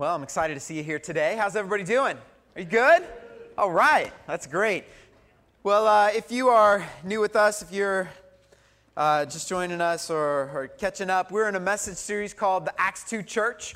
Well, 0.00 0.14
I'm 0.14 0.22
excited 0.22 0.54
to 0.54 0.60
see 0.60 0.78
you 0.78 0.82
here 0.82 0.98
today. 0.98 1.36
How's 1.38 1.56
everybody 1.56 1.84
doing? 1.84 2.16
Are 2.56 2.60
you 2.62 2.64
good? 2.64 3.04
All 3.58 3.70
right, 3.70 4.10
that's 4.26 4.46
great. 4.46 4.86
Well, 5.62 5.86
uh, 5.86 6.08
if 6.08 6.32
you 6.32 6.48
are 6.48 6.88
new 7.04 7.20
with 7.20 7.36
us, 7.36 7.60
if 7.60 7.70
you're 7.70 8.08
uh, 8.96 9.26
just 9.26 9.46
joining 9.46 9.82
us 9.82 10.08
or, 10.08 10.50
or 10.54 10.70
catching 10.78 11.10
up, 11.10 11.30
we're 11.30 11.50
in 11.50 11.54
a 11.54 11.60
message 11.60 11.98
series 11.98 12.32
called 12.32 12.64
the 12.64 12.72
Acts 12.80 13.04
2 13.10 13.22
Church. 13.22 13.74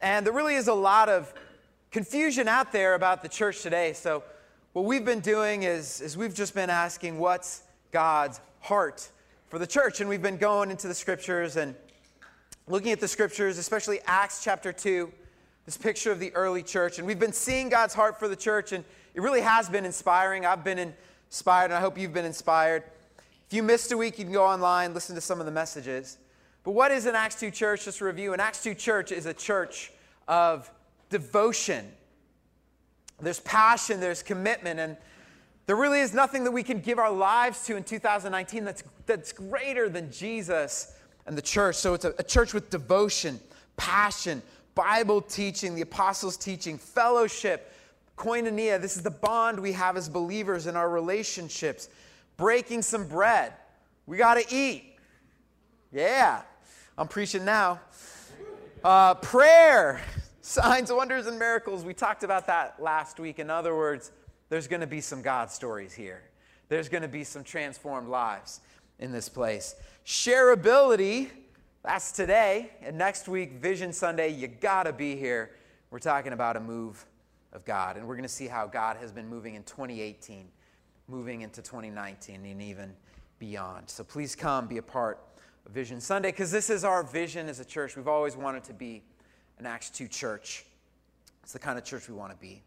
And 0.00 0.24
there 0.24 0.32
really 0.32 0.54
is 0.54 0.68
a 0.68 0.72
lot 0.72 1.10
of 1.10 1.34
confusion 1.90 2.48
out 2.48 2.72
there 2.72 2.94
about 2.94 3.20
the 3.22 3.28
church 3.28 3.60
today. 3.60 3.92
So, 3.92 4.24
what 4.72 4.86
we've 4.86 5.04
been 5.04 5.20
doing 5.20 5.64
is, 5.64 6.00
is 6.00 6.16
we've 6.16 6.34
just 6.34 6.54
been 6.54 6.70
asking 6.70 7.18
what's 7.18 7.64
God's 7.92 8.40
heart 8.60 9.10
for 9.50 9.58
the 9.58 9.66
church. 9.66 10.00
And 10.00 10.08
we've 10.08 10.22
been 10.22 10.38
going 10.38 10.70
into 10.70 10.88
the 10.88 10.94
scriptures 10.94 11.56
and 11.56 11.74
looking 12.66 12.92
at 12.92 13.00
the 13.00 13.08
scriptures, 13.08 13.58
especially 13.58 14.00
Acts 14.06 14.42
chapter 14.42 14.72
2 14.72 15.12
this 15.66 15.76
picture 15.76 16.12
of 16.12 16.20
the 16.20 16.32
early 16.34 16.62
church. 16.62 16.98
And 16.98 17.06
we've 17.06 17.18
been 17.18 17.32
seeing 17.32 17.68
God's 17.68 17.92
heart 17.92 18.18
for 18.18 18.28
the 18.28 18.36
church, 18.36 18.72
and 18.72 18.84
it 19.14 19.20
really 19.20 19.40
has 19.40 19.68
been 19.68 19.84
inspiring. 19.84 20.46
I've 20.46 20.64
been 20.64 20.94
inspired, 21.28 21.66
and 21.66 21.74
I 21.74 21.80
hope 21.80 21.98
you've 21.98 22.14
been 22.14 22.24
inspired. 22.24 22.84
If 23.46 23.52
you 23.52 23.62
missed 23.62 23.92
a 23.92 23.96
week, 23.96 24.18
you 24.18 24.24
can 24.24 24.32
go 24.32 24.44
online, 24.44 24.94
listen 24.94 25.14
to 25.16 25.20
some 25.20 25.40
of 25.40 25.46
the 25.46 25.52
messages. 25.52 26.18
But 26.62 26.70
what 26.70 26.90
is 26.90 27.06
an 27.06 27.14
Acts 27.14 27.38
2 27.40 27.50
church? 27.50 27.84
Just 27.84 28.00
review. 28.00 28.32
An 28.32 28.40
Acts 28.40 28.62
2 28.62 28.74
church 28.74 29.12
is 29.12 29.26
a 29.26 29.34
church 29.34 29.92
of 30.28 30.70
devotion. 31.10 31.86
There's 33.20 33.40
passion, 33.40 34.00
there's 34.00 34.22
commitment, 34.22 34.78
and 34.78 34.96
there 35.66 35.76
really 35.76 36.00
is 36.00 36.14
nothing 36.14 36.44
that 36.44 36.52
we 36.52 36.62
can 36.62 36.80
give 36.80 36.98
our 36.98 37.10
lives 37.10 37.66
to 37.66 37.76
in 37.76 37.82
2019 37.82 38.64
that's, 38.64 38.84
that's 39.06 39.32
greater 39.32 39.88
than 39.88 40.12
Jesus 40.12 40.94
and 41.26 41.36
the 41.36 41.42
church. 41.42 41.76
So 41.76 41.94
it's 41.94 42.04
a, 42.04 42.14
a 42.18 42.22
church 42.22 42.54
with 42.54 42.70
devotion, 42.70 43.40
passion, 43.76 44.42
Bible 44.76 45.22
teaching, 45.22 45.74
the 45.74 45.80
apostles' 45.80 46.36
teaching, 46.36 46.78
fellowship, 46.78 47.72
koinonia. 48.16 48.80
This 48.80 48.96
is 48.96 49.02
the 49.02 49.10
bond 49.10 49.58
we 49.58 49.72
have 49.72 49.96
as 49.96 50.08
believers 50.08 50.68
in 50.68 50.76
our 50.76 50.88
relationships. 50.88 51.88
Breaking 52.36 52.82
some 52.82 53.08
bread. 53.08 53.54
We 54.04 54.18
got 54.18 54.34
to 54.34 54.54
eat. 54.54 54.98
Yeah, 55.90 56.42
I'm 56.98 57.08
preaching 57.08 57.44
now. 57.44 57.80
Uh, 58.84 59.14
prayer, 59.14 60.02
signs, 60.42 60.92
wonders, 60.92 61.26
and 61.26 61.38
miracles. 61.38 61.82
We 61.82 61.94
talked 61.94 62.22
about 62.22 62.46
that 62.48 62.80
last 62.80 63.18
week. 63.18 63.38
In 63.38 63.48
other 63.48 63.74
words, 63.74 64.12
there's 64.50 64.68
going 64.68 64.82
to 64.82 64.86
be 64.86 65.00
some 65.00 65.22
God 65.22 65.50
stories 65.50 65.94
here. 65.94 66.22
There's 66.68 66.90
going 66.90 67.02
to 67.02 67.08
be 67.08 67.24
some 67.24 67.42
transformed 67.42 68.08
lives 68.08 68.60
in 68.98 69.10
this 69.10 69.30
place. 69.30 69.74
Shareability 70.04 71.30
that's 71.86 72.10
today. 72.10 72.72
And 72.82 72.98
next 72.98 73.28
week, 73.28 73.52
Vision 73.52 73.92
Sunday, 73.92 74.30
you 74.30 74.48
gotta 74.48 74.92
be 74.92 75.14
here. 75.14 75.52
We're 75.90 76.00
talking 76.00 76.32
about 76.32 76.56
a 76.56 76.60
move 76.60 77.06
of 77.52 77.64
God. 77.64 77.96
And 77.96 78.08
we're 78.08 78.16
gonna 78.16 78.28
see 78.28 78.48
how 78.48 78.66
God 78.66 78.96
has 78.96 79.12
been 79.12 79.28
moving 79.28 79.54
in 79.54 79.62
2018, 79.62 80.48
moving 81.06 81.42
into 81.42 81.62
2019, 81.62 82.44
and 82.44 82.60
even 82.60 82.92
beyond. 83.38 83.88
So 83.88 84.02
please 84.02 84.34
come 84.34 84.66
be 84.66 84.78
a 84.78 84.82
part 84.82 85.20
of 85.64 85.70
Vision 85.72 86.00
Sunday, 86.00 86.32
because 86.32 86.50
this 86.50 86.70
is 86.70 86.82
our 86.82 87.04
vision 87.04 87.48
as 87.48 87.60
a 87.60 87.64
church. 87.64 87.96
We've 87.96 88.08
always 88.08 88.36
wanted 88.36 88.64
to 88.64 88.74
be 88.74 89.04
an 89.58 89.64
Acts 89.64 89.88
2 89.90 90.08
church. 90.08 90.64
It's 91.44 91.52
the 91.52 91.60
kind 91.60 91.78
of 91.78 91.84
church 91.84 92.08
we 92.08 92.16
want 92.16 92.32
to 92.32 92.38
be. 92.38 92.64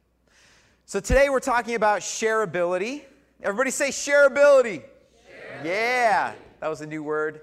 So 0.86 1.02
today 1.02 1.30
we're 1.30 1.42
talking 1.42 1.76
about 1.76 2.00
shareability. 2.00 3.02
Everybody 3.44 3.72
say 3.72 3.90
shareability. 3.90 4.82
Share. 5.28 5.62
Yeah, 5.66 6.34
that 6.62 6.70
was 6.70 6.80
a 6.80 6.88
new 6.88 7.04
word 7.04 7.42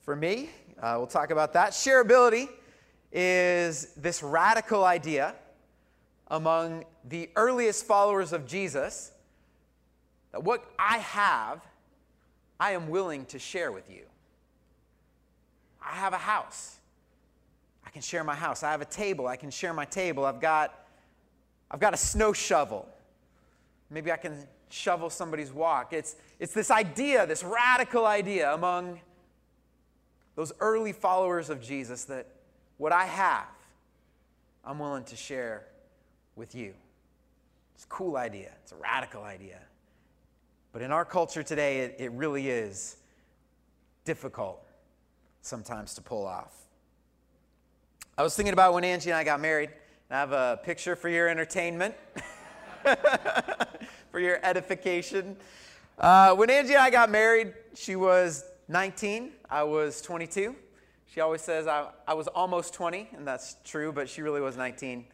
for 0.00 0.16
me. 0.16 0.48
Uh, 0.82 0.96
we'll 0.98 1.06
talk 1.06 1.30
about 1.30 1.52
that. 1.52 1.70
Shareability 1.70 2.48
is 3.12 3.92
this 3.96 4.20
radical 4.20 4.84
idea 4.84 5.36
among 6.26 6.84
the 7.08 7.30
earliest 7.36 7.86
followers 7.86 8.32
of 8.32 8.48
Jesus 8.48 9.12
that 10.32 10.42
what 10.42 10.64
I 10.80 10.98
have, 10.98 11.60
I 12.58 12.72
am 12.72 12.88
willing 12.88 13.26
to 13.26 13.38
share 13.38 13.70
with 13.70 13.88
you. 13.88 14.02
I 15.80 15.94
have 15.94 16.14
a 16.14 16.18
house. 16.18 16.78
I 17.86 17.90
can 17.90 18.02
share 18.02 18.24
my 18.24 18.34
house. 18.34 18.64
I 18.64 18.72
have 18.72 18.80
a 18.80 18.86
table. 18.86 19.28
I 19.28 19.36
can 19.36 19.52
share 19.52 19.72
my 19.72 19.84
table. 19.84 20.24
I've 20.24 20.40
got, 20.40 20.86
I've 21.70 21.80
got 21.80 21.94
a 21.94 21.98
snow 21.98 22.32
shovel. 22.32 22.88
Maybe 23.88 24.10
I 24.10 24.16
can 24.16 24.36
shovel 24.68 25.10
somebody's 25.10 25.52
walk. 25.52 25.92
It's, 25.92 26.16
it's 26.40 26.54
this 26.54 26.72
idea, 26.72 27.24
this 27.24 27.44
radical 27.44 28.04
idea 28.04 28.52
among 28.52 28.98
those 30.34 30.52
early 30.60 30.92
followers 30.92 31.50
of 31.50 31.62
Jesus, 31.62 32.04
that 32.04 32.26
what 32.78 32.92
I 32.92 33.04
have, 33.04 33.46
I'm 34.64 34.78
willing 34.78 35.04
to 35.04 35.16
share 35.16 35.66
with 36.36 36.54
you. 36.54 36.74
It's 37.74 37.84
a 37.84 37.88
cool 37.88 38.16
idea, 38.16 38.52
it's 38.62 38.72
a 38.72 38.76
radical 38.76 39.22
idea. 39.22 39.58
But 40.72 40.82
in 40.82 40.90
our 40.90 41.04
culture 41.04 41.42
today, 41.42 41.80
it, 41.80 41.96
it 41.98 42.12
really 42.12 42.48
is 42.48 42.96
difficult 44.04 44.64
sometimes 45.42 45.94
to 45.94 46.00
pull 46.00 46.26
off. 46.26 46.54
I 48.16 48.22
was 48.22 48.34
thinking 48.36 48.52
about 48.52 48.72
when 48.72 48.84
Angie 48.84 49.10
and 49.10 49.18
I 49.18 49.24
got 49.24 49.40
married, 49.40 49.70
and 50.08 50.16
I 50.16 50.20
have 50.20 50.32
a 50.32 50.60
picture 50.62 50.96
for 50.96 51.08
your 51.08 51.28
entertainment, 51.28 51.94
for 54.10 54.20
your 54.20 54.38
edification. 54.42 55.36
Uh, 55.98 56.34
when 56.34 56.50
Angie 56.50 56.74
and 56.74 56.82
I 56.82 56.90
got 56.90 57.10
married, 57.10 57.52
she 57.74 57.96
was 57.96 58.44
19, 58.68 59.32
I 59.50 59.62
was 59.64 60.00
22. 60.02 60.54
She 61.06 61.20
always 61.20 61.42
says 61.42 61.66
I, 61.66 61.88
I 62.06 62.14
was 62.14 62.26
almost 62.28 62.72
20, 62.74 63.10
and 63.14 63.26
that's 63.26 63.56
true, 63.64 63.92
but 63.92 64.08
she 64.08 64.22
really 64.22 64.40
was 64.40 64.56
19. 64.56 65.04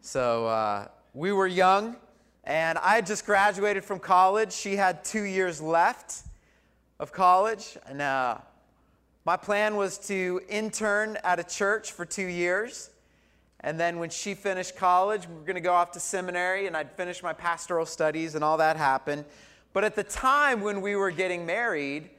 So 0.00 0.46
uh, 0.46 0.88
we 1.12 1.32
were 1.32 1.46
young, 1.46 1.96
and 2.44 2.76
I 2.78 2.96
had 2.96 3.06
just 3.06 3.24
graduated 3.24 3.84
from 3.84 4.00
college. 4.00 4.52
She 4.52 4.76
had 4.76 5.04
two 5.04 5.22
years 5.22 5.60
left 5.60 6.24
of 6.98 7.12
college, 7.12 7.78
and 7.86 8.02
uh, 8.02 8.38
my 9.24 9.36
plan 9.36 9.76
was 9.76 9.98
to 10.08 10.40
intern 10.48 11.18
at 11.22 11.38
a 11.38 11.44
church 11.44 11.92
for 11.92 12.04
two 12.04 12.26
years. 12.26 12.90
And 13.60 13.80
then 13.80 13.98
when 13.98 14.10
she 14.10 14.34
finished 14.34 14.76
college, 14.76 15.26
we 15.26 15.34
were 15.34 15.40
going 15.40 15.54
to 15.54 15.60
go 15.60 15.72
off 15.72 15.92
to 15.92 16.00
seminary, 16.00 16.66
and 16.66 16.76
I'd 16.76 16.90
finish 16.92 17.22
my 17.22 17.32
pastoral 17.32 17.86
studies, 17.86 18.34
and 18.34 18.42
all 18.42 18.58
that 18.58 18.76
happened. 18.76 19.24
But 19.72 19.84
at 19.84 19.94
the 19.94 20.04
time 20.04 20.60
when 20.60 20.80
we 20.82 20.96
were 20.96 21.10
getting 21.10 21.46
married, 21.46 22.10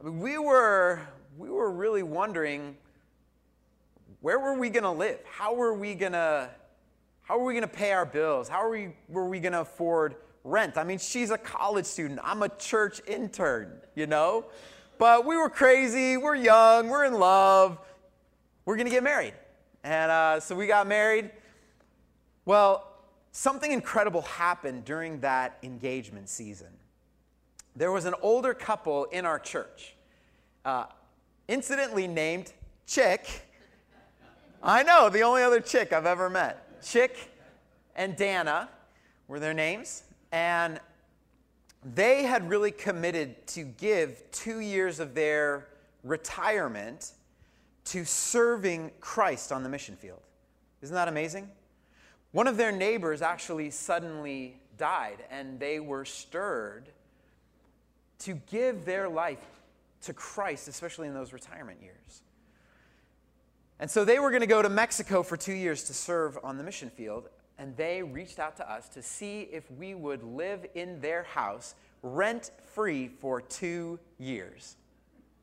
I 0.00 0.04
mean, 0.04 0.20
we 0.20 0.38
were, 0.38 1.00
we 1.36 1.50
were 1.50 1.70
really 1.70 2.04
wondering 2.04 2.76
where 4.20 4.38
were 4.38 4.54
we 4.54 4.70
going 4.70 4.84
to 4.84 4.90
live? 4.90 5.18
How 5.28 5.54
were 5.54 5.74
we 5.74 5.94
going 5.94 6.12
to 6.12 6.50
how 7.22 7.38
are 7.38 7.44
we 7.44 7.52
going 7.52 7.62
to 7.62 7.68
pay 7.68 7.92
our 7.92 8.06
bills? 8.06 8.48
How 8.48 8.62
are 8.62 8.70
we, 8.70 8.94
were 9.06 9.28
we 9.28 9.38
going 9.38 9.52
to 9.52 9.60
afford 9.60 10.16
rent? 10.44 10.78
I 10.78 10.84
mean, 10.84 10.98
she's 10.98 11.30
a 11.30 11.36
college 11.36 11.84
student. 11.84 12.20
I'm 12.24 12.42
a 12.42 12.48
church 12.48 13.02
intern, 13.06 13.70
you 13.94 14.06
know? 14.06 14.46
But 14.96 15.26
we 15.26 15.36
were 15.36 15.50
crazy. 15.50 16.16
We're 16.16 16.36
young. 16.36 16.88
We're 16.88 17.04
in 17.04 17.12
love. 17.12 17.78
We're 18.64 18.76
going 18.76 18.86
to 18.86 18.90
get 18.90 19.02
married. 19.02 19.34
And 19.84 20.10
uh, 20.10 20.40
so 20.40 20.56
we 20.56 20.66
got 20.66 20.86
married. 20.86 21.30
Well, 22.46 22.90
something 23.32 23.72
incredible 23.72 24.22
happened 24.22 24.86
during 24.86 25.20
that 25.20 25.58
engagement 25.62 26.30
season 26.30 26.77
there 27.78 27.92
was 27.92 28.04
an 28.06 28.14
older 28.22 28.54
couple 28.54 29.04
in 29.04 29.24
our 29.24 29.38
church, 29.38 29.94
uh, 30.64 30.86
incidentally 31.46 32.08
named 32.08 32.52
Chick. 32.86 33.46
I 34.60 34.82
know, 34.82 35.08
the 35.08 35.22
only 35.22 35.42
other 35.42 35.60
chick 35.60 35.92
I've 35.92 36.04
ever 36.04 36.28
met. 36.28 36.82
Chick 36.82 37.16
and 37.94 38.16
Dana 38.16 38.68
were 39.28 39.38
their 39.38 39.54
names. 39.54 40.02
And 40.32 40.80
they 41.94 42.24
had 42.24 42.48
really 42.48 42.72
committed 42.72 43.46
to 43.48 43.62
give 43.62 44.24
two 44.32 44.58
years 44.58 44.98
of 44.98 45.14
their 45.14 45.68
retirement 46.02 47.12
to 47.84 48.04
serving 48.04 48.90
Christ 49.00 49.52
on 49.52 49.62
the 49.62 49.68
mission 49.68 49.94
field. 49.94 50.20
Isn't 50.82 50.94
that 50.94 51.06
amazing? 51.06 51.48
One 52.32 52.48
of 52.48 52.56
their 52.56 52.72
neighbors 52.72 53.22
actually 53.22 53.70
suddenly 53.70 54.60
died, 54.76 55.18
and 55.30 55.60
they 55.60 55.78
were 55.78 56.04
stirred 56.04 56.90
to 58.20 58.34
give 58.50 58.84
their 58.84 59.08
life 59.08 59.44
to 60.02 60.12
Christ, 60.12 60.68
especially 60.68 61.08
in 61.08 61.14
those 61.14 61.32
retirement 61.32 61.78
years. 61.82 62.22
And 63.80 63.90
so 63.90 64.04
they 64.04 64.18
were 64.18 64.30
going 64.30 64.40
to 64.40 64.46
go 64.46 64.60
to 64.60 64.68
Mexico 64.68 65.22
for 65.22 65.36
two 65.36 65.52
years 65.52 65.84
to 65.84 65.94
serve 65.94 66.36
on 66.42 66.58
the 66.58 66.64
mission 66.64 66.90
field, 66.90 67.28
and 67.58 67.76
they 67.76 68.02
reached 68.02 68.38
out 68.38 68.56
to 68.56 68.70
us 68.70 68.88
to 68.90 69.02
see 69.02 69.42
if 69.52 69.70
we 69.70 69.94
would 69.94 70.22
live 70.22 70.66
in 70.74 71.00
their 71.00 71.22
house 71.22 71.74
rent 72.02 72.50
free 72.74 73.08
for 73.08 73.40
two 73.40 73.98
years. 74.18 74.76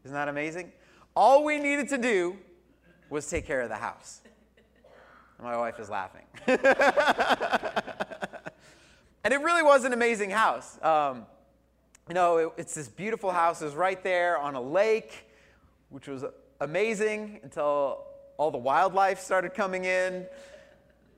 Isn't 0.03 0.15
that 0.15 0.27
amazing? 0.27 0.71
All 1.15 1.43
we 1.43 1.57
needed 1.59 1.89
to 1.89 1.97
do 1.97 2.37
was 3.09 3.29
take 3.29 3.45
care 3.45 3.61
of 3.61 3.69
the 3.69 3.75
house. 3.75 4.21
My 5.41 5.57
wife 5.57 5.79
is 5.79 5.89
laughing. 5.89 6.23
and 6.47 6.59
it 9.33 9.41
really 9.41 9.63
was 9.63 9.83
an 9.85 9.93
amazing 9.93 10.29
house. 10.29 10.77
Um, 10.83 11.25
you 12.07 12.13
know, 12.13 12.37
it, 12.37 12.53
it's 12.57 12.75
this 12.75 12.87
beautiful 12.87 13.31
house. 13.31 13.61
Was 13.61 13.73
right 13.73 14.01
there 14.03 14.37
on 14.37 14.55
a 14.55 14.61
lake, 14.61 15.27
which 15.89 16.07
was 16.07 16.23
amazing 16.61 17.39
until 17.41 18.05
all 18.37 18.51
the 18.51 18.57
wildlife 18.57 19.19
started 19.19 19.53
coming 19.53 19.85
in. 19.85 20.27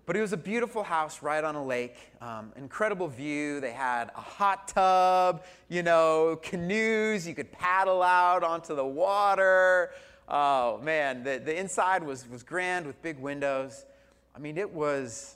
But 0.06 0.16
it 0.16 0.22
was 0.22 0.32
a 0.32 0.38
beautiful 0.38 0.84
house 0.84 1.22
right 1.22 1.44
on 1.44 1.56
a 1.56 1.66
lake, 1.66 1.98
um, 2.22 2.54
incredible 2.56 3.10
view. 3.10 3.60
They 3.60 3.74
had 3.74 4.10
a 4.16 4.22
hot 4.22 4.70
tub, 4.70 5.44
you 5.68 5.84
know, 5.84 6.40
canoes. 6.42 7.28
You 7.28 7.36
could 7.36 7.52
paddle 7.52 8.02
out 8.02 8.42
onto 8.42 8.74
the 8.74 8.86
water. 8.86 9.90
Oh, 10.30 10.80
man, 10.82 11.24
the, 11.24 11.42
the 11.44 11.60
inside 11.60 12.04
was, 12.04 12.26
was 12.30 12.44
grand 12.44 12.88
with 12.88 13.02
big 13.02 13.20
windows. 13.20 13.86
I 14.34 14.40
mean, 14.40 14.58
it 14.58 14.74
was, 14.74 15.36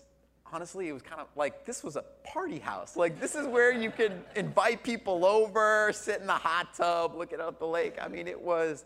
honestly, 0.52 0.90
it 0.90 0.94
was 0.94 1.02
kind 1.02 1.22
of 1.22 1.28
like 1.36 1.66
this 1.66 1.84
was 1.84 1.96
a 1.96 2.04
party 2.24 2.60
house. 2.60 2.96
Like, 2.96 3.20
this 3.20 3.36
is 3.36 3.48
where 3.48 3.72
you 3.72 3.92
could 3.92 4.14
invite 4.36 4.84
people 4.84 5.26
over, 5.26 5.92
sit 5.94 6.22
in 6.22 6.28
the 6.28 6.34
hot 6.34 6.74
tub, 6.74 7.16
look 7.16 7.34
at 7.34 7.60
the 7.60 7.66
lake. 7.66 7.96
I 8.02 8.08
mean, 8.08 8.28
it 8.28 8.40
was 8.40 8.86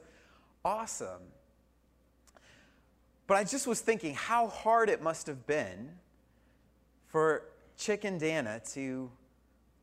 awesome. 0.64 1.22
But 3.28 3.38
I 3.38 3.44
just 3.44 3.66
was 3.66 3.82
thinking 3.82 4.14
how 4.14 4.48
hard 4.48 4.90
it 4.90 5.02
must 5.02 5.28
have 5.28 5.48
been 5.48 5.92
for 7.08 7.44
Chick 7.78 8.04
and 8.04 8.20
Dana 8.20 8.62
to 8.74 9.12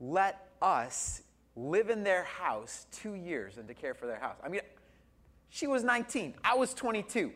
let 0.00 0.48
us 0.60 1.22
live 1.56 1.90
in 1.90 2.04
their 2.04 2.24
house 2.24 2.86
two 2.92 3.14
years 3.14 3.58
and 3.58 3.66
to 3.68 3.74
care 3.74 3.94
for 3.94 4.06
their 4.06 4.18
house. 4.18 4.36
I 4.44 4.48
mean, 4.48 4.60
she 5.48 5.66
was 5.66 5.84
19, 5.84 6.34
I 6.44 6.54
was 6.54 6.72
22. 6.72 7.32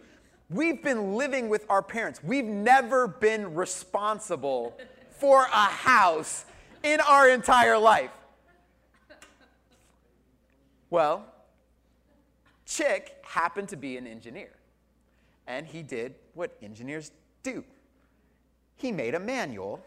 We've 0.48 0.82
been 0.82 1.14
living 1.16 1.48
with 1.48 1.66
our 1.68 1.82
parents. 1.82 2.22
We've 2.22 2.44
never 2.44 3.08
been 3.08 3.54
responsible 3.54 4.76
for 5.10 5.42
a 5.42 5.66
house 5.66 6.44
in 6.82 7.00
our 7.00 7.28
entire 7.28 7.78
life. 7.78 8.10
Well, 10.88 11.24
Chick 12.64 13.16
happened 13.22 13.68
to 13.70 13.76
be 13.76 13.96
an 13.96 14.06
engineer 14.06 14.50
and 15.46 15.66
he 15.66 15.82
did 15.82 16.14
what 16.34 16.56
engineers 16.62 17.10
do 17.42 17.64
he 18.76 18.92
made 18.92 19.14
a 19.14 19.20
manual 19.20 19.82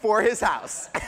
for 0.00 0.20
his 0.22 0.40
house. 0.40 0.90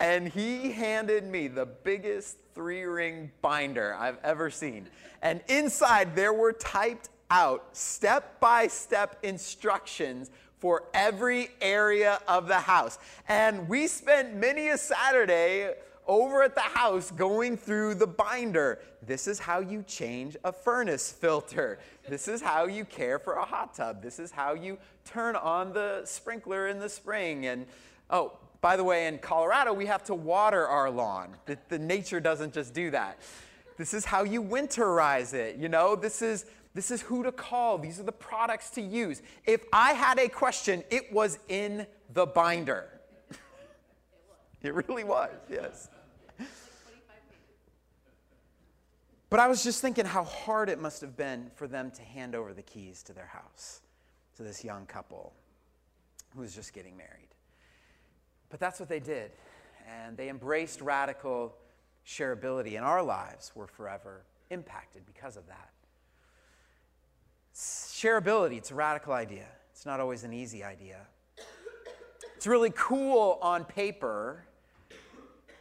and 0.00 0.26
he 0.26 0.72
handed 0.72 1.24
me 1.24 1.46
the 1.46 1.66
biggest 1.66 2.38
three 2.54 2.84
ring 2.84 3.30
binder 3.42 3.94
I've 3.94 4.18
ever 4.24 4.50
seen. 4.50 4.88
And 5.22 5.42
inside, 5.48 6.16
there 6.16 6.32
were 6.32 6.52
typed 6.52 7.10
out 7.30 7.76
step 7.76 8.40
by 8.40 8.66
step 8.66 9.18
instructions 9.22 10.30
for 10.58 10.84
every 10.94 11.50
area 11.60 12.18
of 12.26 12.48
the 12.48 12.58
house. 12.58 12.98
And 13.28 13.68
we 13.68 13.86
spent 13.86 14.34
many 14.34 14.68
a 14.68 14.78
Saturday 14.78 15.74
over 16.06 16.42
at 16.42 16.54
the 16.54 16.60
house 16.60 17.10
going 17.10 17.56
through 17.56 17.94
the 17.94 18.06
binder. 18.06 18.80
This 19.06 19.26
is 19.26 19.38
how 19.38 19.60
you 19.60 19.82
change 19.84 20.36
a 20.44 20.52
furnace 20.52 21.12
filter. 21.12 21.78
This 22.08 22.26
is 22.26 22.42
how 22.42 22.66
you 22.66 22.84
care 22.84 23.18
for 23.18 23.34
a 23.34 23.44
hot 23.44 23.74
tub. 23.74 24.02
This 24.02 24.18
is 24.18 24.30
how 24.30 24.54
you 24.54 24.76
turn 25.04 25.36
on 25.36 25.72
the 25.72 26.02
sprinkler 26.04 26.68
in 26.68 26.78
the 26.78 26.88
spring. 26.88 27.46
And 27.46 27.66
oh, 28.10 28.38
by 28.60 28.76
the 28.76 28.84
way, 28.84 29.06
in 29.06 29.18
Colorado, 29.18 29.72
we 29.72 29.86
have 29.86 30.04
to 30.04 30.14
water 30.14 30.66
our 30.66 30.90
lawn. 30.90 31.34
The, 31.46 31.58
the 31.68 31.78
nature 31.78 32.20
doesn't 32.20 32.52
just 32.52 32.74
do 32.74 32.90
that. 32.90 33.18
This 33.76 33.94
is 33.94 34.04
how 34.04 34.24
you 34.24 34.42
winterize 34.42 35.32
it. 35.32 35.56
You 35.56 35.68
know, 35.68 35.96
this 35.96 36.20
is 36.20 36.44
this 36.74 36.90
is 36.90 37.02
who 37.02 37.22
to 37.24 37.32
call. 37.32 37.78
These 37.78 37.98
are 37.98 38.04
the 38.04 38.12
products 38.12 38.70
to 38.70 38.80
use. 38.80 39.22
If 39.44 39.64
I 39.72 39.92
had 39.92 40.18
a 40.18 40.28
question, 40.28 40.84
it 40.90 41.12
was 41.12 41.38
in 41.48 41.86
the 42.12 42.26
binder. 42.26 42.88
it 44.62 44.74
really 44.74 45.02
was, 45.02 45.30
yes. 45.50 45.88
But 49.30 49.38
I 49.38 49.46
was 49.46 49.62
just 49.62 49.80
thinking 49.80 50.04
how 50.04 50.24
hard 50.24 50.68
it 50.68 50.80
must 50.80 51.00
have 51.00 51.16
been 51.16 51.50
for 51.54 51.68
them 51.68 51.92
to 51.92 52.02
hand 52.02 52.34
over 52.34 52.52
the 52.52 52.62
keys 52.62 53.02
to 53.04 53.12
their 53.12 53.26
house 53.26 53.80
to 54.36 54.42
this 54.42 54.64
young 54.64 54.86
couple 54.86 55.32
who 56.34 56.40
was 56.40 56.54
just 56.54 56.72
getting 56.72 56.96
married. 56.96 57.28
But 58.50 58.60
that's 58.60 58.78
what 58.80 58.88
they 58.88 59.00
did. 59.00 59.30
And 59.88 60.16
they 60.16 60.28
embraced 60.28 60.80
radical 60.80 61.54
shareability, 62.06 62.76
and 62.76 62.84
our 62.84 63.02
lives 63.02 63.52
were 63.54 63.66
forever 63.66 64.22
impacted 64.50 65.06
because 65.06 65.36
of 65.36 65.46
that. 65.46 65.70
Shareability, 67.54 68.56
it's 68.56 68.70
a 68.70 68.74
radical 68.74 69.12
idea. 69.12 69.46
It's 69.72 69.86
not 69.86 70.00
always 70.00 70.24
an 70.24 70.32
easy 70.32 70.64
idea. 70.64 71.06
It's 72.36 72.46
really 72.46 72.72
cool 72.74 73.38
on 73.42 73.64
paper, 73.64 74.44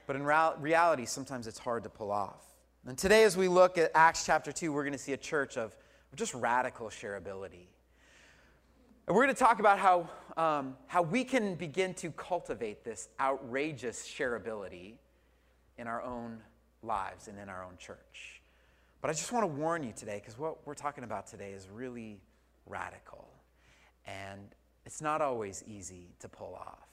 but 0.07 0.15
in 0.15 0.23
reality, 0.23 1.05
sometimes 1.05 1.45
it's 1.45 1.59
hard 1.59 1.83
to 1.83 1.89
pull 1.89 2.11
off. 2.11 2.41
And 2.87 2.97
today, 2.97 3.23
as 3.23 3.35
we 3.35 3.47
look 3.47 3.77
at 3.77 3.91
Acts 3.93 4.25
chapter 4.25 4.51
2, 4.51 4.71
we're 4.71 4.83
going 4.83 4.93
to 4.93 4.97
see 4.99 5.13
a 5.13 5.17
church 5.17 5.57
of 5.57 5.75
just 6.15 6.33
radical 6.33 6.87
shareability. 6.87 7.67
And 9.09 9.15
we're 9.15 9.23
going 9.23 9.35
to 9.35 9.43
talk 9.43 9.59
about 9.59 9.79
how, 9.79 10.07
um, 10.37 10.75
how 10.85 11.01
we 11.01 11.23
can 11.23 11.55
begin 11.55 11.95
to 11.95 12.11
cultivate 12.11 12.83
this 12.83 13.09
outrageous 13.19 14.07
shareability 14.07 14.97
in 15.79 15.87
our 15.87 16.03
own 16.03 16.37
lives 16.83 17.27
and 17.27 17.39
in 17.39 17.49
our 17.49 17.63
own 17.63 17.75
church. 17.79 18.43
But 19.01 19.09
I 19.09 19.13
just 19.13 19.31
want 19.31 19.41
to 19.41 19.47
warn 19.47 19.81
you 19.81 19.93
today, 19.97 20.21
because 20.23 20.37
what 20.37 20.59
we're 20.67 20.75
talking 20.75 21.03
about 21.03 21.25
today 21.25 21.53
is 21.53 21.67
really 21.73 22.21
radical. 22.67 23.27
And 24.05 24.41
it's 24.85 25.01
not 25.01 25.23
always 25.23 25.63
easy 25.65 26.09
to 26.19 26.29
pull 26.29 26.53
off. 26.53 26.89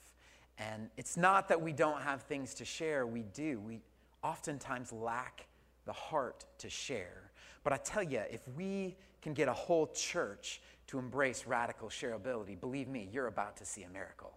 And 0.57 0.89
it's 0.97 1.17
not 1.17 1.47
that 1.49 1.61
we 1.61 1.71
don't 1.71 2.01
have 2.01 2.23
things 2.23 2.55
to 2.55 2.65
share, 2.65 3.05
we 3.05 3.25
do. 3.31 3.59
We 3.59 3.81
oftentimes 4.23 4.91
lack 4.91 5.45
the 5.85 5.93
heart 5.93 6.45
to 6.57 6.67
share. 6.67 7.29
But 7.63 7.73
I 7.73 7.77
tell 7.77 8.01
you, 8.01 8.23
if 8.31 8.41
we 8.57 8.95
can 9.21 9.33
get 9.33 9.47
a 9.47 9.53
whole 9.53 9.85
church 9.87 10.61
to 10.87 10.99
embrace 10.99 11.45
radical 11.45 11.89
shareability, 11.89 12.59
believe 12.59 12.87
me, 12.87 13.09
you're 13.11 13.27
about 13.27 13.57
to 13.57 13.65
see 13.65 13.83
a 13.83 13.89
miracle. 13.89 14.33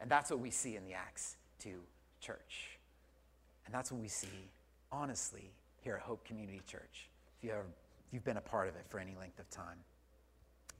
And 0.00 0.10
that's 0.10 0.30
what 0.30 0.40
we 0.40 0.50
see 0.50 0.76
in 0.76 0.84
the 0.84 0.94
Acts 0.94 1.36
2 1.60 1.70
church. 2.20 2.78
And 3.66 3.74
that's 3.74 3.90
what 3.90 4.00
we 4.00 4.08
see, 4.08 4.50
honestly, 4.90 5.52
here 5.80 5.94
at 5.94 6.02
Hope 6.02 6.24
Community 6.24 6.60
Church, 6.66 7.08
if, 7.38 7.44
you 7.44 7.50
if 7.50 8.12
you've 8.12 8.24
been 8.24 8.36
a 8.36 8.42
part 8.42 8.68
of 8.68 8.76
it 8.76 8.84
for 8.88 8.98
any 8.98 9.14
length 9.18 9.38
of 9.38 9.48
time. 9.50 9.78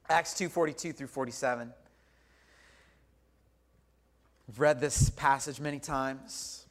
Acts 0.08 0.34
2 0.34 0.48
42 0.48 0.92
through 0.92 1.06
47. 1.06 1.72
We've 4.48 4.60
read 4.60 4.80
this 4.80 5.10
passage 5.10 5.60
many 5.60 5.78
times 5.78 6.66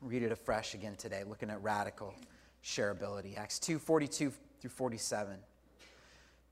read 0.00 0.22
it 0.22 0.32
afresh 0.32 0.74
again 0.74 0.94
today, 0.96 1.24
looking 1.26 1.50
at 1.50 1.62
radical 1.62 2.14
shareability. 2.62 3.36
Acts 3.36 3.58
2 3.58 3.78
42 3.78 4.32
through 4.60 4.70
47. 4.70 5.36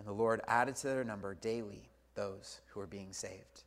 And 0.00 0.08
the 0.08 0.12
Lord 0.12 0.40
added 0.48 0.76
to 0.76 0.86
their 0.86 1.04
number 1.04 1.34
daily 1.34 1.82
those 2.14 2.62
who 2.68 2.80
are 2.80 2.86
being 2.86 3.12
saved. 3.12 3.64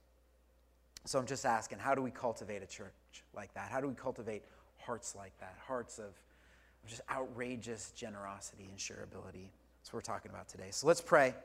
So 1.06 1.20
I'm 1.20 1.28
just 1.28 1.46
asking, 1.46 1.78
how 1.78 1.94
do 1.94 2.02
we 2.02 2.10
cultivate 2.10 2.64
a 2.64 2.66
church 2.66 2.92
like 3.36 3.54
that? 3.54 3.70
How 3.70 3.80
do 3.80 3.88
we 3.88 3.94
cultivate 3.94 4.42
hearts 4.80 5.16
like 5.16 5.38
that? 5.40 5.56
Hearts 5.68 6.00
of, 6.00 6.06
of 6.06 6.90
just 6.90 7.02
outrageous 7.12 7.92
generosity 7.92 8.68
and 8.68 8.80
shareability. 8.80 9.52
That's 9.78 9.92
what 9.92 9.94
we're 9.94 10.02
talking 10.02 10.32
about 10.32 10.50
today. 10.50 10.70
So 10.72 10.88
let's 10.88 11.02
pray. 11.02 11.36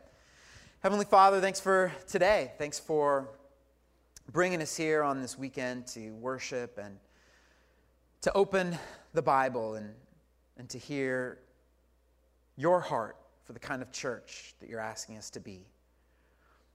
Heavenly 0.80 1.04
Father, 1.04 1.38
thanks 1.38 1.60
for 1.60 1.92
today. 2.06 2.52
Thanks 2.56 2.80
for 2.80 3.28
bringing 4.32 4.62
us 4.62 4.74
here 4.74 5.02
on 5.02 5.20
this 5.20 5.36
weekend 5.36 5.86
to 5.88 6.12
worship 6.12 6.78
and 6.82 6.96
to 8.22 8.32
open 8.32 8.78
the 9.12 9.22
Bible 9.22 9.74
and, 9.74 9.90
and 10.56 10.66
to 10.70 10.78
hear 10.78 11.40
your 12.56 12.80
heart 12.80 13.16
for 13.48 13.54
the 13.54 13.58
kind 13.58 13.80
of 13.80 13.90
church 13.90 14.52
that 14.60 14.68
you're 14.68 14.78
asking 14.78 15.16
us 15.16 15.30
to 15.30 15.40
be. 15.40 15.64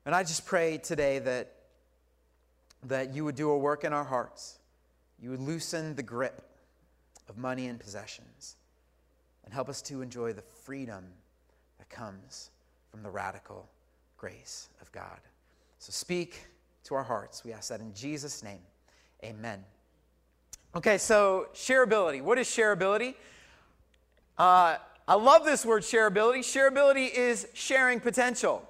And 0.08 0.16
I 0.16 0.24
just 0.24 0.44
pray 0.44 0.80
today 0.80 1.20
that, 1.20 1.54
that 2.86 3.14
you 3.14 3.24
would 3.26 3.36
do 3.36 3.52
a 3.52 3.58
work 3.60 3.84
in 3.84 3.94
our 3.94 4.04
hearts. 4.04 4.58
You 5.22 5.30
would 5.30 5.40
loosen 5.40 5.94
the 5.94 6.02
grip 6.02 6.42
of 7.30 7.38
money 7.38 7.68
and 7.68 7.80
possessions 7.80 8.56
and 9.46 9.54
help 9.54 9.70
us 9.70 9.84
to 9.84 10.02
enjoy 10.02 10.34
the 10.34 10.42
freedom 10.42 11.06
that 11.78 11.92
comes 11.92 12.50
from 12.90 13.04
the 13.04 13.10
radical 13.12 13.70
grace 14.18 14.70
of 14.82 14.92
God. 14.92 15.20
So 15.78 15.92
speak 15.92 16.44
to 16.86 16.96
our 16.96 17.04
hearts. 17.04 17.46
We 17.46 17.54
ask 17.54 17.70
that 17.70 17.82
in 17.82 17.94
Jesus' 17.94 18.42
name. 18.42 18.62
Amen. 19.24 19.64
Okay, 20.76 20.98
so 20.98 21.50
shareability. 21.54 22.24
What 22.24 22.40
is 22.40 22.48
shareability? 22.48 23.14
Uh, 24.40 24.78
I 25.06 25.16
love 25.16 25.44
this 25.44 25.66
word 25.66 25.84
shareability. 25.84 26.40
Shareability 26.40 27.14
is 27.14 27.46
sharing 27.54 28.00
potential. 28.00 28.66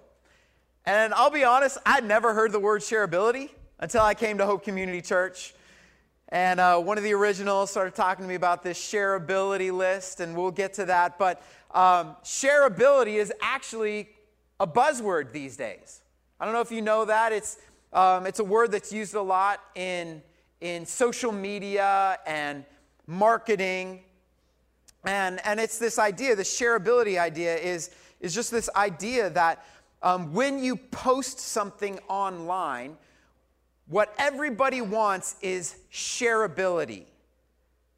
And 0.84 1.14
I'll 1.14 1.30
be 1.30 1.44
honest, 1.44 1.78
I'd 1.86 2.06
never 2.06 2.34
heard 2.34 2.52
the 2.52 2.60
word 2.60 2.82
shareability 2.82 3.52
until 3.80 4.02
I 4.02 4.16
came 4.16 4.40
to 4.40 4.46
Hope 4.48 4.64
Community 4.64 5.00
Church. 5.00 5.54
And 6.30 6.60
uh, 6.60 6.80
one 6.80 6.98
of 6.98 7.04
the 7.04 7.14
originals 7.14 7.70
started 7.70 7.94
talking 7.94 8.26
to 8.26 8.30
me 8.30 8.34
about 8.34 8.64
this 8.64 8.80
shareability 8.80 9.72
list, 9.72 10.22
and 10.22 10.36
we'll 10.36 10.50
get 10.50 10.74
to 10.74 10.86
that. 10.86 11.20
But 11.20 11.44
um, 11.70 12.16
shareability 12.24 13.20
is 13.20 13.32
actually 13.40 14.10
a 14.60 14.66
buzzword 14.66 15.34
these 15.34 15.56
days. 15.56 16.02
I 16.40 16.46
don't 16.46 16.56
know 16.56 16.62
if 16.62 16.72
you 16.72 16.82
know 16.82 17.06
that. 17.06 17.32
It's, 17.32 17.60
um, 17.94 18.26
it's 18.26 18.40
a 18.40 18.44
word 18.44 18.72
that's 18.72 18.92
used 18.92 19.14
a 19.14 19.22
lot 19.22 19.62
in, 19.76 20.24
in 20.62 20.88
social 20.88 21.32
media 21.32 22.18
and 22.26 22.66
marketing. 23.06 24.00
And, 25.06 25.46
and 25.46 25.60
it's 25.60 25.78
this 25.78 26.00
idea, 26.00 26.36
the 26.36 26.44
shareability 26.44 27.20
idea 27.20 27.56
is, 27.58 27.92
is 28.20 28.34
just 28.34 28.52
this 28.52 28.70
idea 28.76 29.30
that 29.32 29.66
um, 30.02 30.34
when 30.34 30.64
you 30.64 30.76
post 30.76 31.40
something 31.40 32.00
online, 32.08 32.98
what 33.88 34.14
everybody 34.18 34.82
wants 34.82 35.36
is 35.42 35.76
shareability. 35.92 37.04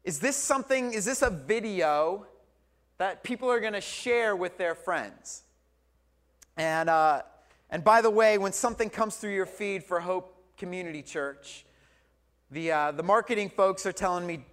Is 0.04 0.20
this 0.20 0.36
something, 0.36 0.92
is 0.92 1.04
this 1.04 1.22
a 1.22 1.30
video 1.30 2.26
that 2.98 3.22
people 3.22 3.50
are 3.50 3.60
going 3.60 3.72
to 3.72 3.80
share 3.80 4.34
with 4.34 4.58
their 4.58 4.74
friends? 4.74 5.42
And, 6.56 6.88
uh, 6.88 7.22
and 7.70 7.84
by 7.84 8.02
the 8.02 8.10
way, 8.10 8.38
when 8.38 8.52
something 8.52 8.88
comes 8.88 9.16
through 9.16 9.34
your 9.34 9.46
feed 9.46 9.84
for 9.84 10.00
Hope 10.00 10.34
Community 10.56 11.02
Church, 11.02 11.66
the, 12.50 12.72
uh, 12.72 12.92
the 12.92 13.02
marketing 13.02 13.50
folks 13.50 13.84
are 13.86 13.92
telling 13.92 14.26
me 14.26 14.44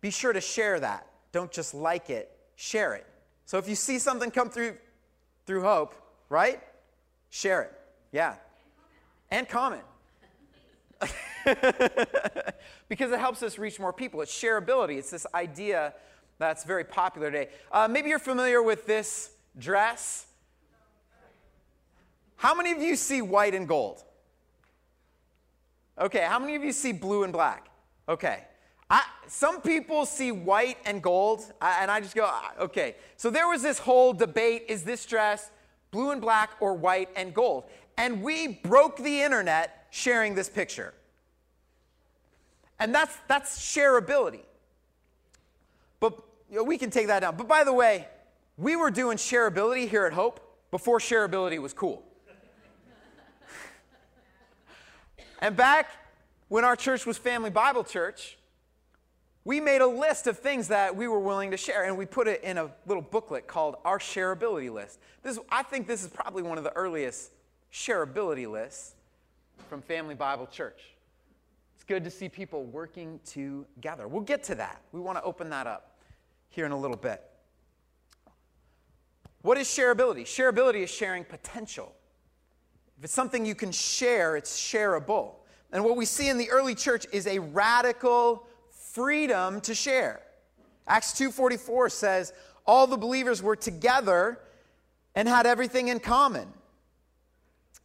be 0.00 0.10
sure 0.10 0.32
to 0.32 0.40
share 0.40 0.80
that. 0.80 1.06
Don't 1.32 1.50
just 1.50 1.74
like 1.74 2.10
it, 2.10 2.30
share 2.56 2.94
it. 2.94 3.06
So 3.46 3.58
if 3.58 3.68
you 3.68 3.74
see 3.74 3.98
something 3.98 4.30
come 4.30 4.50
through 4.50 4.76
through 5.46 5.62
Hope, 5.62 5.94
right? 6.28 6.60
Share 7.30 7.62
it. 7.62 7.72
Yeah. 8.12 8.36
And 9.30 9.48
comment. 9.48 9.82
because 12.88 13.10
it 13.10 13.18
helps 13.18 13.42
us 13.42 13.58
reach 13.58 13.80
more 13.80 13.92
people. 13.92 14.20
It's 14.20 14.32
shareability. 14.32 14.98
It's 14.98 15.10
this 15.10 15.26
idea 15.34 15.94
that's 16.38 16.64
very 16.64 16.84
popular 16.84 17.30
today. 17.30 17.50
Uh, 17.72 17.88
maybe 17.88 18.10
you're 18.10 18.18
familiar 18.18 18.62
with 18.62 18.86
this 18.86 19.30
dress. 19.58 20.26
How 22.36 22.54
many 22.54 22.72
of 22.72 22.78
you 22.78 22.96
see 22.96 23.22
white 23.22 23.54
and 23.54 23.66
gold? 23.66 24.02
Okay, 25.98 26.24
how 26.26 26.38
many 26.38 26.54
of 26.54 26.64
you 26.64 26.72
see 26.72 26.92
blue 26.92 27.24
and 27.24 27.32
black? 27.32 27.68
Okay. 28.08 28.44
I, 28.90 29.04
some 29.28 29.60
people 29.60 30.04
see 30.04 30.32
white 30.32 30.78
and 30.84 31.00
gold, 31.00 31.44
and 31.62 31.90
I 31.90 32.00
just 32.00 32.16
go, 32.16 32.24
ah, 32.26 32.52
okay. 32.58 32.96
So 33.16 33.30
there 33.30 33.48
was 33.48 33.62
this 33.62 33.78
whole 33.78 34.12
debate 34.12 34.64
is 34.68 34.82
this 34.82 35.06
dress 35.06 35.50
blue 35.92 36.10
and 36.10 36.20
black 36.20 36.50
or 36.60 36.74
white 36.74 37.08
and 37.14 37.32
gold? 37.32 37.64
And 37.96 38.22
we 38.22 38.48
broke 38.48 38.96
the 38.96 39.22
internet 39.22 39.86
sharing 39.90 40.34
this 40.34 40.48
picture. 40.48 40.94
And 42.80 42.94
that's, 42.94 43.16
that's 43.28 43.58
shareability. 43.58 44.40
But 46.00 46.18
you 46.50 46.56
know, 46.56 46.64
we 46.64 46.78
can 46.78 46.90
take 46.90 47.06
that 47.08 47.20
down. 47.20 47.36
But 47.36 47.46
by 47.46 47.62
the 47.62 47.72
way, 47.72 48.08
we 48.56 48.74
were 48.74 48.90
doing 48.90 49.18
shareability 49.18 49.88
here 49.88 50.06
at 50.06 50.12
Hope 50.12 50.40
before 50.70 50.98
shareability 50.98 51.58
was 51.58 51.72
cool. 51.72 52.02
and 55.40 55.56
back 55.56 55.90
when 56.48 56.64
our 56.64 56.74
church 56.74 57.06
was 57.06 57.18
Family 57.18 57.50
Bible 57.50 57.84
Church, 57.84 58.38
we 59.44 59.60
made 59.60 59.80
a 59.80 59.86
list 59.86 60.26
of 60.26 60.38
things 60.38 60.68
that 60.68 60.94
we 60.94 61.08
were 61.08 61.18
willing 61.18 61.50
to 61.50 61.56
share, 61.56 61.84
and 61.84 61.96
we 61.96 62.04
put 62.04 62.28
it 62.28 62.42
in 62.42 62.58
a 62.58 62.70
little 62.86 63.02
booklet 63.02 63.46
called 63.46 63.76
Our 63.84 63.98
Shareability 63.98 64.70
List. 64.70 64.98
This, 65.22 65.38
I 65.50 65.62
think 65.62 65.86
this 65.86 66.02
is 66.02 66.08
probably 66.08 66.42
one 66.42 66.58
of 66.58 66.64
the 66.64 66.72
earliest 66.72 67.32
shareability 67.72 68.50
lists 68.50 68.94
from 69.68 69.80
Family 69.80 70.14
Bible 70.14 70.46
Church. 70.46 70.82
It's 71.74 71.84
good 71.84 72.04
to 72.04 72.10
see 72.10 72.28
people 72.28 72.64
working 72.64 73.18
together. 73.24 74.06
We'll 74.08 74.22
get 74.22 74.44
to 74.44 74.54
that. 74.56 74.82
We 74.92 75.00
want 75.00 75.16
to 75.16 75.24
open 75.24 75.48
that 75.50 75.66
up 75.66 75.96
here 76.50 76.66
in 76.66 76.72
a 76.72 76.78
little 76.78 76.96
bit. 76.96 77.22
What 79.42 79.56
is 79.56 79.66
shareability? 79.68 80.22
Shareability 80.22 80.82
is 80.82 80.90
sharing 80.90 81.24
potential. 81.24 81.94
If 82.98 83.04
it's 83.04 83.14
something 83.14 83.46
you 83.46 83.54
can 83.54 83.72
share, 83.72 84.36
it's 84.36 84.60
shareable. 84.60 85.36
And 85.72 85.82
what 85.82 85.96
we 85.96 86.04
see 86.04 86.28
in 86.28 86.36
the 86.36 86.50
early 86.50 86.74
church 86.74 87.06
is 87.12 87.26
a 87.26 87.38
radical 87.38 88.46
freedom 88.92 89.60
to 89.62 89.74
share. 89.74 90.20
Acts 90.86 91.12
2:44 91.12 91.90
says 91.90 92.32
all 92.66 92.86
the 92.86 92.96
believers 92.96 93.42
were 93.42 93.56
together 93.56 94.38
and 95.14 95.28
had 95.28 95.46
everything 95.46 95.88
in 95.88 96.00
common. 96.00 96.52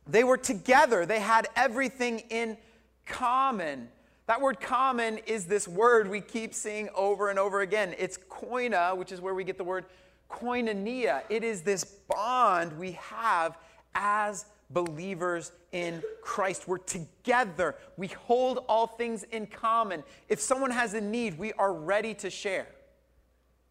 They 0.08 0.24
were 0.24 0.38
together, 0.38 1.06
they 1.06 1.20
had 1.20 1.48
everything 1.56 2.20
in 2.30 2.58
common. 3.06 3.90
That 4.28 4.42
word 4.42 4.60
common 4.60 5.20
is 5.20 5.46
this 5.46 5.68
word 5.68 6.10
we 6.10 6.22
keep 6.22 6.54
seeing 6.54 6.90
over 6.96 7.30
and 7.30 7.38
over 7.38 7.62
again. 7.62 7.94
It's 7.98 8.18
koina, 8.18 8.98
which 8.98 9.12
is 9.12 9.22
where 9.22 9.36
we 9.36 9.44
get 9.44 9.58
the 9.58 9.64
word 9.64 9.86
koinonia. 10.30 11.22
It 11.30 11.44
is 11.44 11.62
this 11.62 11.84
bond 11.84 12.78
we 12.80 12.94
have 12.94 13.58
as 13.94 14.46
believers 14.70 15.52
in 15.72 16.04
Christ. 16.22 16.68
We're 16.68 16.78
together. 16.78 17.76
We 17.98 18.08
hold 18.08 18.66
all 18.68 18.88
things 18.88 19.24
in 19.24 19.48
common. 19.48 20.04
If 20.30 20.40
someone 20.40 20.72
has 20.72 20.94
a 20.94 21.02
need, 21.02 21.38
we 21.38 21.54
are 21.54 21.74
ready 21.74 22.14
to 22.16 22.30
share. 22.30 22.68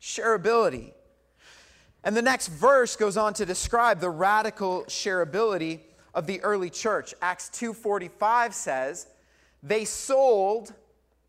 Shareability. 0.01 0.93
And 2.05 2.17
the 2.17 2.23
next 2.23 2.49
verse 2.49 2.97
goes 2.97 3.17
on 3.17 3.35
to 3.35 3.47
describe 3.47 4.01
the 4.01 4.11
radical 4.11 4.85
shareability 4.85 5.81
of 6.15 6.27
the 6.27 6.41
early 6.43 6.71
church. 6.71 7.15
Acts 7.23 7.51
2:45 7.51 8.53
says, 8.53 9.07
they 9.63 9.87
sold 9.87 10.75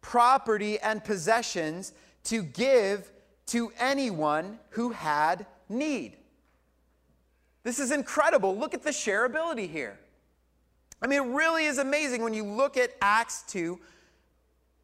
property 0.02 0.78
and 0.80 1.04
possessions 1.04 1.94
to 2.26 2.44
give 2.44 3.12
to 3.48 3.72
anyone 3.80 4.60
who 4.72 4.90
had 4.92 5.46
need. 5.70 6.18
This 7.66 7.80
is 7.80 7.90
incredible. 7.90 8.56
Look 8.56 8.76
at 8.76 8.84
the 8.84 8.92
shareability 8.92 9.68
here. 9.70 9.98
I 11.02 11.08
mean, 11.08 11.24
it 11.24 11.36
really 11.36 11.66
is 11.66 11.80
amazing 11.80 12.22
when 12.22 12.36
you 12.36 12.46
look 12.46 12.78
at 12.78 12.92
Acts 13.02 13.44
2 13.48 13.80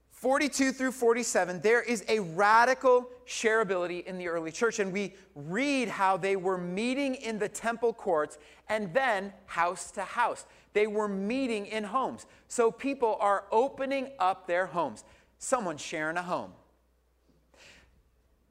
42 0.09 0.71
through 0.71 0.91
47, 0.91 1.61
there 1.61 1.81
is 1.81 2.05
a 2.07 2.19
radical 2.19 3.09
shareability 3.25 4.05
in 4.05 4.19
the 4.19 4.27
early 4.27 4.51
church. 4.51 4.77
And 4.77 4.93
we 4.93 5.15
read 5.33 5.87
how 5.87 6.15
they 6.15 6.35
were 6.35 6.59
meeting 6.59 7.15
in 7.15 7.39
the 7.39 7.49
temple 7.49 7.91
courts 7.91 8.37
and 8.69 8.93
then 8.93 9.33
house 9.47 9.89
to 9.91 10.01
house. 10.01 10.45
They 10.73 10.85
were 10.85 11.07
meeting 11.07 11.65
in 11.65 11.83
homes. 11.83 12.27
So 12.47 12.69
people 12.69 13.17
are 13.19 13.45
opening 13.51 14.11
up 14.19 14.45
their 14.45 14.67
homes. 14.67 15.03
Someone's 15.39 15.81
sharing 15.81 16.17
a 16.17 16.21
home. 16.21 16.51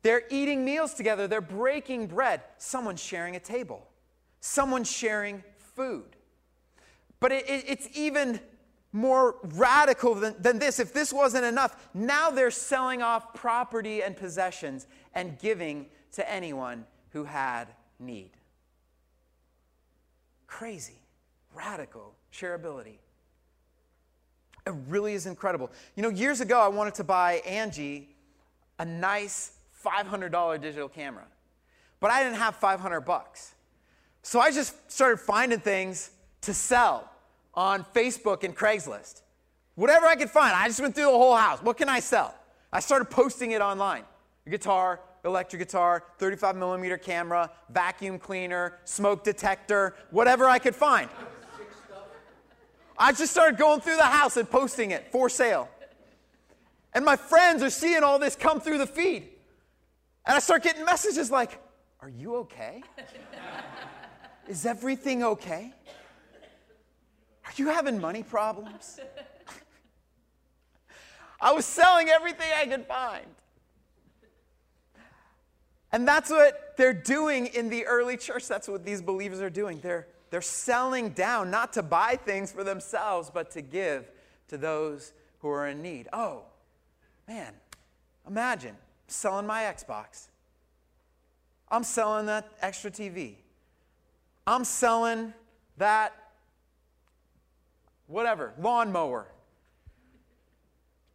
They're 0.02 0.24
eating 0.28 0.64
meals 0.64 0.94
together. 0.94 1.28
They're 1.28 1.40
breaking 1.40 2.08
bread. 2.08 2.42
Someone's 2.58 3.02
sharing 3.02 3.36
a 3.36 3.40
table. 3.40 3.86
Someone's 4.40 4.90
sharing 4.90 5.44
food. 5.58 6.16
But 7.20 7.32
it, 7.32 7.48
it, 7.48 7.64
it's 7.68 7.88
even 7.94 8.40
more 8.92 9.36
radical 9.54 10.14
than, 10.14 10.34
than 10.40 10.58
this. 10.58 10.80
If 10.80 10.92
this 10.92 11.12
wasn't 11.12 11.44
enough, 11.44 11.88
now 11.94 12.30
they're 12.30 12.50
selling 12.50 13.02
off 13.02 13.34
property 13.34 14.02
and 14.02 14.16
possessions 14.16 14.86
and 15.14 15.38
giving 15.38 15.86
to 16.12 16.30
anyone 16.30 16.86
who 17.10 17.24
had 17.24 17.68
need. 17.98 18.30
Crazy 20.46 21.00
radical 21.54 22.14
shareability. 22.32 22.98
It 24.66 24.74
really 24.88 25.14
is 25.14 25.26
incredible. 25.26 25.70
You 25.96 26.02
know, 26.02 26.08
years 26.08 26.40
ago, 26.40 26.60
I 26.60 26.68
wanted 26.68 26.94
to 26.94 27.04
buy 27.04 27.34
Angie 27.46 28.08
a 28.78 28.84
nice 28.84 29.52
$500 29.84 30.60
digital 30.60 30.88
camera, 30.88 31.26
but 31.98 32.10
I 32.10 32.22
didn't 32.22 32.38
have 32.38 32.56
500 32.56 33.00
bucks. 33.00 33.54
So 34.22 34.40
I 34.40 34.50
just 34.50 34.90
started 34.90 35.18
finding 35.18 35.60
things 35.60 36.10
to 36.42 36.54
sell 36.54 37.10
on 37.54 37.84
Facebook 37.94 38.44
and 38.44 38.56
Craigslist. 38.56 39.22
Whatever 39.74 40.06
I 40.06 40.16
could 40.16 40.30
find, 40.30 40.54
I 40.54 40.66
just 40.68 40.80
went 40.80 40.94
through 40.94 41.04
the 41.04 41.10
whole 41.10 41.36
house. 41.36 41.62
What 41.62 41.76
can 41.76 41.88
I 41.88 42.00
sell? 42.00 42.34
I 42.72 42.80
started 42.80 43.06
posting 43.06 43.52
it 43.52 43.60
online. 43.60 44.04
A 44.46 44.50
guitar, 44.50 45.00
electric 45.24 45.60
guitar, 45.60 46.04
35 46.18 46.56
millimeter 46.56 46.98
camera, 46.98 47.50
vacuum 47.70 48.18
cleaner, 48.18 48.78
smoke 48.84 49.24
detector, 49.24 49.94
whatever 50.10 50.46
I 50.46 50.58
could 50.58 50.74
find. 50.74 51.08
I 52.98 53.12
just 53.12 53.32
started 53.32 53.58
going 53.58 53.80
through 53.80 53.96
the 53.96 54.02
house 54.02 54.36
and 54.36 54.48
posting 54.48 54.90
it 54.90 55.10
for 55.10 55.30
sale. 55.30 55.68
And 56.92 57.04
my 57.04 57.16
friends 57.16 57.62
are 57.62 57.70
seeing 57.70 58.02
all 58.02 58.18
this 58.18 58.36
come 58.36 58.60
through 58.60 58.78
the 58.78 58.86
feed. 58.86 59.28
And 60.26 60.36
I 60.36 60.38
start 60.40 60.62
getting 60.62 60.84
messages 60.84 61.30
like, 61.30 61.58
Are 62.00 62.10
you 62.10 62.36
okay? 62.36 62.82
Is 64.50 64.66
everything 64.66 65.22
okay? 65.22 65.72
Are 67.44 67.52
you 67.54 67.68
having 67.68 68.00
money 68.00 68.24
problems? 68.24 68.98
I 71.40 71.52
was 71.52 71.64
selling 71.64 72.08
everything 72.08 72.48
I 72.60 72.66
could 72.66 72.84
find. 72.84 73.26
And 75.92 76.06
that's 76.06 76.30
what 76.30 76.76
they're 76.76 76.92
doing 76.92 77.46
in 77.46 77.70
the 77.70 77.86
early 77.86 78.16
church. 78.16 78.48
That's 78.48 78.66
what 78.66 78.84
these 78.84 79.00
believers 79.00 79.40
are 79.40 79.50
doing. 79.50 79.78
They're, 79.78 80.08
they're 80.30 80.42
selling 80.42 81.10
down, 81.10 81.52
not 81.52 81.72
to 81.74 81.84
buy 81.84 82.16
things 82.16 82.50
for 82.50 82.64
themselves, 82.64 83.30
but 83.32 83.52
to 83.52 83.62
give 83.62 84.10
to 84.48 84.58
those 84.58 85.12
who 85.38 85.48
are 85.48 85.68
in 85.68 85.80
need. 85.80 86.08
Oh, 86.12 86.42
man, 87.28 87.52
imagine 88.26 88.74
selling 89.06 89.46
my 89.46 89.62
Xbox. 89.62 90.26
I'm 91.68 91.84
selling 91.84 92.26
that 92.26 92.50
extra 92.60 92.90
TV. 92.90 93.36
I'm 94.46 94.64
selling 94.64 95.32
that, 95.76 96.14
whatever, 98.06 98.54
lawnmower. 98.58 99.26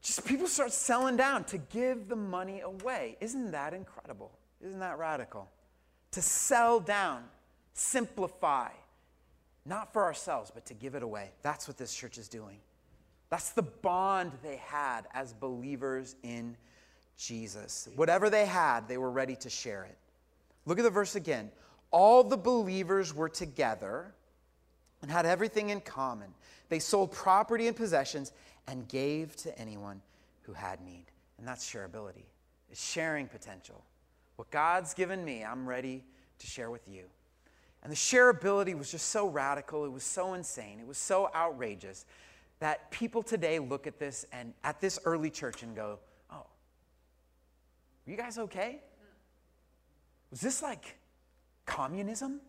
Just 0.02 0.26
people 0.26 0.48
start 0.48 0.72
selling 0.72 1.18
down 1.18 1.44
to 1.46 1.58
give 1.58 2.08
the 2.08 2.16
money 2.16 2.62
away. 2.62 3.18
Isn't 3.20 3.52
that 3.52 3.74
incredible? 3.74 4.32
Isn't 4.62 4.80
that 4.80 5.00
radical? 5.00 5.50
To 6.12 6.22
sell 6.22 6.80
down, 6.80 7.24
simplify, 7.74 8.70
not 9.66 9.92
for 9.92 10.04
ourselves, 10.04 10.52
but 10.54 10.66
to 10.68 10.74
give 10.74 10.94
it 10.96 11.04
away. 11.04 11.32
That's 11.42 11.68
what 11.68 11.78
this 11.78 11.94
church 11.94 12.18
is 12.18 12.30
doing. 12.30 12.60
That's 13.30 13.50
the 13.50 13.64
bond 13.64 14.32
they 14.44 14.58
had 14.58 15.08
as 15.14 15.34
believers 15.34 16.16
in 16.24 16.56
Jesus. 17.18 17.90
Whatever 17.96 18.30
they 18.30 18.46
had, 18.46 18.88
they 18.88 18.98
were 18.98 19.12
ready 19.12 19.36
to 19.38 19.50
share 19.50 19.84
it. 19.86 19.98
Look 20.66 20.78
at 20.78 20.84
the 20.84 20.90
verse 20.90 21.16
again. 21.16 21.52
All 21.96 22.26
the 22.26 22.36
believers 22.36 23.16
were 23.16 23.30
together 23.30 24.14
and 25.02 25.10
had 25.10 25.26
everything 25.26 25.70
in 25.70 25.80
common. 25.80 26.28
They 26.68 26.80
sold 26.80 27.14
property 27.14 27.68
and 27.68 27.76
possessions 27.76 28.34
and 28.68 28.86
gave 28.90 29.38
to 29.38 29.58
anyone 29.58 30.02
who 30.42 30.52
had 30.52 30.82
need. 30.82 31.06
And 31.38 31.48
that's 31.48 31.66
shareability, 31.66 32.26
it's 32.70 32.86
sharing 32.86 33.30
potential. 33.30 33.82
What 34.36 34.52
God's 34.52 34.94
given 34.94 35.24
me, 35.24 35.46
I'm 35.46 35.66
ready 35.66 36.04
to 36.40 36.48
share 36.48 36.70
with 36.70 36.86
you. 36.86 37.06
And 37.82 37.90
the 37.90 37.96
shareability 37.96 38.78
was 38.78 38.92
just 38.92 39.08
so 39.08 39.30
radical, 39.30 39.86
it 39.86 39.92
was 39.94 40.04
so 40.04 40.34
insane, 40.34 40.82
it 40.82 40.88
was 40.88 40.98
so 40.98 41.30
outrageous 41.34 42.06
that 42.60 42.92
people 42.92 43.24
today 43.24 43.58
look 43.58 43.88
at 43.88 44.00
this 44.00 44.26
and 44.34 44.54
at 44.66 44.82
this 44.82 45.00
early 45.06 45.30
church 45.30 45.64
and 45.64 45.74
go, 45.74 46.00
oh, 46.30 46.36
are 46.36 46.46
you 48.06 48.18
guys 48.18 48.38
okay? 48.38 48.82
Was 50.30 50.42
this 50.42 50.62
like 50.62 50.98
communism? 51.66 52.42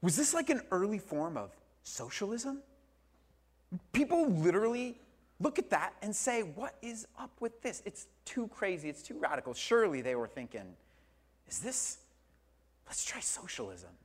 Was 0.00 0.16
this 0.16 0.34
like 0.34 0.50
an 0.50 0.62
early 0.70 0.98
form 0.98 1.36
of 1.36 1.50
socialism? 1.84 2.62
People 3.92 4.28
literally 4.28 4.98
look 5.40 5.58
at 5.58 5.70
that 5.70 5.94
and 6.02 6.14
say, 6.14 6.42
What 6.42 6.74
is 6.82 7.06
up 7.18 7.30
with 7.40 7.62
this? 7.62 7.82
It's 7.84 8.06
too 8.24 8.48
crazy. 8.48 8.88
It's 8.88 9.02
too 9.02 9.18
radical. 9.18 9.54
Surely 9.54 10.02
they 10.02 10.14
were 10.14 10.28
thinking, 10.28 10.74
Is 11.48 11.60
this, 11.60 11.98
let's 12.86 13.04
try 13.04 13.20
socialism. 13.20 13.90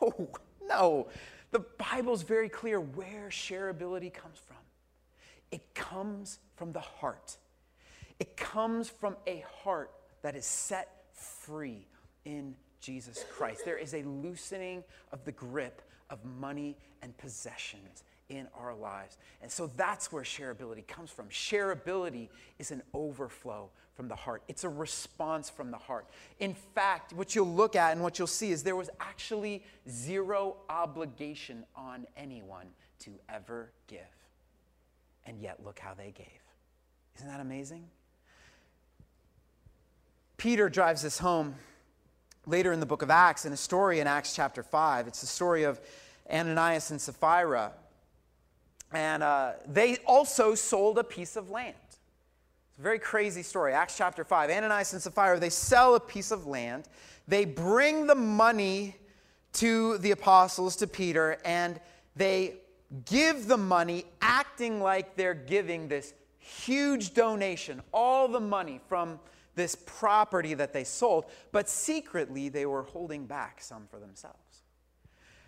No, 0.00 0.28
no. 0.66 1.08
The 1.50 1.60
Bible's 1.60 2.22
very 2.22 2.48
clear 2.48 2.80
where 2.80 3.28
shareability 3.28 4.12
comes 4.12 4.38
from. 4.38 4.56
It 5.50 5.74
comes 5.74 6.38
from 6.56 6.72
the 6.72 6.80
heart, 6.80 7.36
it 8.18 8.36
comes 8.36 8.88
from 8.88 9.16
a 9.26 9.44
heart 9.62 9.90
that 10.22 10.34
is 10.36 10.46
set 10.46 11.04
free 11.12 11.86
in 12.24 12.54
Jesus 12.80 13.24
Christ. 13.30 13.64
There 13.64 13.78
is 13.78 13.94
a 13.94 14.02
loosening 14.02 14.84
of 15.12 15.24
the 15.24 15.32
grip 15.32 15.82
of 16.10 16.24
money 16.24 16.76
and 17.02 17.16
possessions 17.16 18.04
in 18.28 18.48
our 18.58 18.74
lives. 18.74 19.18
And 19.42 19.50
so 19.50 19.70
that's 19.76 20.10
where 20.10 20.22
shareability 20.22 20.86
comes 20.86 21.10
from. 21.10 21.28
Shareability 21.28 22.28
is 22.58 22.70
an 22.70 22.82
overflow 22.92 23.70
from 23.94 24.08
the 24.08 24.16
heart, 24.16 24.42
it's 24.48 24.64
a 24.64 24.68
response 24.68 25.48
from 25.48 25.70
the 25.70 25.76
heart. 25.76 26.08
In 26.40 26.52
fact, 26.74 27.12
what 27.12 27.36
you'll 27.36 27.46
look 27.46 27.76
at 27.76 27.92
and 27.92 28.02
what 28.02 28.18
you'll 28.18 28.26
see 28.26 28.50
is 28.50 28.64
there 28.64 28.74
was 28.74 28.90
actually 28.98 29.62
zero 29.88 30.56
obligation 30.68 31.64
on 31.76 32.04
anyone 32.16 32.66
to 32.98 33.12
ever 33.28 33.70
give. 33.86 34.00
And 35.26 35.40
yet, 35.40 35.64
look 35.64 35.78
how 35.78 35.94
they 35.94 36.10
gave. 36.10 36.26
Isn't 37.16 37.28
that 37.28 37.38
amazing? 37.38 37.84
Peter 40.36 40.68
drives 40.68 41.02
this 41.02 41.18
home 41.18 41.54
later 42.46 42.72
in 42.72 42.80
the 42.80 42.86
book 42.86 43.02
of 43.02 43.10
Acts 43.10 43.44
in 43.44 43.52
a 43.52 43.56
story 43.56 44.00
in 44.00 44.06
Acts 44.06 44.34
chapter 44.34 44.62
5. 44.62 45.06
It's 45.06 45.20
the 45.20 45.26
story 45.26 45.64
of 45.64 45.80
Ananias 46.30 46.90
and 46.90 47.00
Sapphira. 47.00 47.72
And 48.92 49.22
uh, 49.22 49.52
they 49.66 49.96
also 50.06 50.54
sold 50.54 50.98
a 50.98 51.04
piece 51.04 51.36
of 51.36 51.50
land. 51.50 51.74
It's 51.88 52.78
a 52.78 52.82
very 52.82 52.98
crazy 52.98 53.42
story. 53.42 53.72
Acts 53.72 53.96
chapter 53.96 54.24
5. 54.24 54.50
Ananias 54.50 54.92
and 54.92 55.02
Sapphira, 55.02 55.38
they 55.38 55.50
sell 55.50 55.94
a 55.94 56.00
piece 56.00 56.30
of 56.30 56.46
land. 56.46 56.88
They 57.26 57.44
bring 57.44 58.06
the 58.06 58.14
money 58.14 58.96
to 59.54 59.98
the 59.98 60.10
apostles, 60.10 60.76
to 60.76 60.86
Peter, 60.86 61.38
and 61.44 61.80
they 62.16 62.56
give 63.06 63.46
the 63.46 63.56
money 63.56 64.04
acting 64.20 64.80
like 64.80 65.16
they're 65.16 65.34
giving 65.34 65.88
this 65.88 66.12
huge 66.38 67.14
donation, 67.14 67.80
all 67.92 68.28
the 68.28 68.40
money 68.40 68.80
from 68.88 69.18
this 69.54 69.76
property 69.86 70.54
that 70.54 70.72
they 70.72 70.84
sold, 70.84 71.26
but 71.52 71.68
secretly 71.68 72.48
they 72.48 72.66
were 72.66 72.82
holding 72.82 73.26
back 73.26 73.60
some 73.60 73.86
for 73.90 73.98
themselves. 73.98 74.38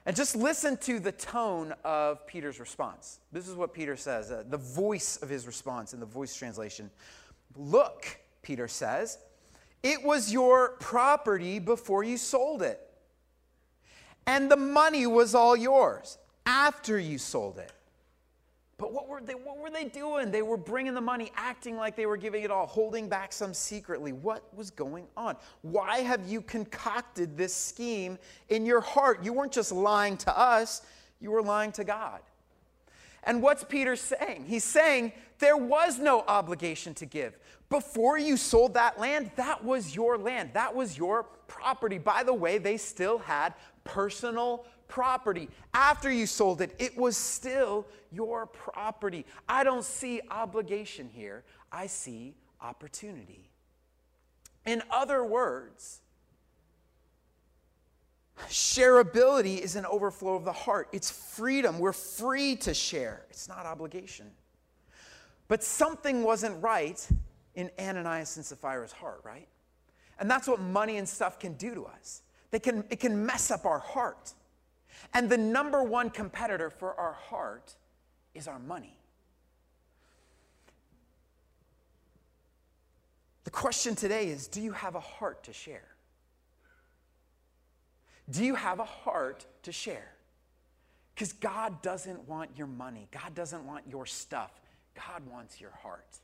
And 0.06 0.14
just 0.14 0.36
listen 0.36 0.76
to 0.78 1.00
the 1.00 1.10
tone 1.10 1.74
of 1.84 2.26
Peter's 2.28 2.60
response. 2.60 3.18
This 3.32 3.48
is 3.48 3.56
what 3.56 3.74
Peter 3.74 3.96
says, 3.96 4.30
uh, 4.30 4.44
the 4.48 4.56
voice 4.56 5.16
of 5.16 5.28
his 5.28 5.46
response 5.48 5.92
in 5.92 6.00
the 6.00 6.06
voice 6.06 6.34
translation. 6.34 6.90
Look, 7.56 8.20
Peter 8.42 8.68
says, 8.68 9.18
it 9.82 10.02
was 10.02 10.32
your 10.32 10.76
property 10.78 11.58
before 11.58 12.04
you 12.04 12.18
sold 12.18 12.62
it. 12.62 12.80
And 14.26 14.50
the 14.50 14.56
money 14.56 15.06
was 15.06 15.34
all 15.34 15.56
yours 15.56 16.18
after 16.44 16.98
you 16.98 17.18
sold 17.18 17.58
it. 17.58 17.72
But 18.78 18.92
what 18.92 19.08
were, 19.08 19.22
they, 19.22 19.34
what 19.34 19.58
were 19.58 19.70
they 19.70 19.84
doing? 19.84 20.30
They 20.30 20.42
were 20.42 20.58
bringing 20.58 20.92
the 20.92 21.00
money, 21.00 21.32
acting 21.34 21.76
like 21.76 21.96
they 21.96 22.04
were 22.04 22.18
giving 22.18 22.42
it 22.42 22.50
all, 22.50 22.66
holding 22.66 23.08
back 23.08 23.32
some 23.32 23.54
secretly. 23.54 24.12
What 24.12 24.42
was 24.54 24.70
going 24.70 25.06
on? 25.16 25.36
Why 25.62 26.00
have 26.00 26.28
you 26.28 26.42
concocted 26.42 27.38
this 27.38 27.54
scheme 27.54 28.18
in 28.50 28.66
your 28.66 28.82
heart? 28.82 29.24
You 29.24 29.32
weren't 29.32 29.52
just 29.52 29.72
lying 29.72 30.18
to 30.18 30.38
us, 30.38 30.82
you 31.20 31.30
were 31.30 31.42
lying 31.42 31.72
to 31.72 31.84
God. 31.84 32.20
And 33.24 33.42
what's 33.42 33.64
Peter 33.64 33.96
saying? 33.96 34.44
He's 34.46 34.62
saying 34.62 35.12
there 35.38 35.56
was 35.56 35.98
no 35.98 36.20
obligation 36.28 36.92
to 36.94 37.06
give. 37.06 37.38
Before 37.70 38.18
you 38.18 38.36
sold 38.36 38.74
that 38.74 39.00
land, 39.00 39.30
that 39.36 39.64
was 39.64 39.96
your 39.96 40.18
land, 40.18 40.50
that 40.52 40.74
was 40.74 40.96
your 40.96 41.24
property. 41.48 41.98
By 41.98 42.22
the 42.22 42.34
way, 42.34 42.58
they 42.58 42.76
still 42.76 43.18
had 43.18 43.54
personal 43.84 44.66
property. 44.88 45.48
After 45.74 46.10
you 46.10 46.26
sold 46.26 46.60
it, 46.60 46.74
it 46.78 46.96
was 46.96 47.16
still 47.16 47.86
your 48.12 48.46
property. 48.46 49.24
I 49.48 49.64
don't 49.64 49.84
see 49.84 50.20
obligation 50.30 51.08
here, 51.12 51.44
I 51.70 51.86
see 51.86 52.34
opportunity. 52.60 53.50
In 54.64 54.82
other 54.90 55.24
words, 55.24 56.00
shareability 58.48 59.58
is 59.58 59.76
an 59.76 59.86
overflow 59.86 60.34
of 60.34 60.44
the 60.44 60.52
heart. 60.52 60.88
It's 60.92 61.10
freedom. 61.10 61.78
We're 61.78 61.92
free 61.92 62.56
to 62.56 62.74
share, 62.74 63.26
it's 63.30 63.48
not 63.48 63.66
obligation. 63.66 64.30
But 65.48 65.62
something 65.62 66.24
wasn't 66.24 66.60
right 66.60 67.06
in 67.54 67.70
Ananias 67.78 68.36
and 68.36 68.44
Sapphira's 68.44 68.92
heart, 68.92 69.20
right? 69.24 69.48
And 70.18 70.30
that's 70.30 70.48
what 70.48 70.60
money 70.60 70.96
and 70.96 71.08
stuff 71.08 71.38
can 71.38 71.54
do 71.54 71.74
to 71.74 71.84
us. 71.86 72.22
They 72.50 72.58
can, 72.58 72.84
it 72.90 73.00
can 73.00 73.26
mess 73.26 73.50
up 73.50 73.64
our 73.64 73.78
heart. 73.78 74.32
And 75.14 75.28
the 75.28 75.38
number 75.38 75.82
one 75.82 76.10
competitor 76.10 76.70
for 76.70 76.94
our 76.94 77.12
heart 77.12 77.74
is 78.34 78.48
our 78.48 78.58
money. 78.58 78.98
The 83.44 83.50
question 83.50 83.94
today 83.94 84.28
is 84.28 84.48
do 84.48 84.60
you 84.60 84.72
have 84.72 84.94
a 84.94 85.00
heart 85.00 85.44
to 85.44 85.52
share? 85.52 85.88
Do 88.28 88.44
you 88.44 88.56
have 88.56 88.80
a 88.80 88.84
heart 88.84 89.46
to 89.62 89.72
share? 89.72 90.12
Because 91.14 91.32
God 91.32 91.80
doesn't 91.80 92.28
want 92.28 92.50
your 92.56 92.66
money, 92.66 93.08
God 93.10 93.34
doesn't 93.34 93.64
want 93.64 93.84
your 93.88 94.04
stuff, 94.04 94.50
God 94.94 95.22
wants 95.30 95.60
your 95.60 95.70
heart. 95.70 96.18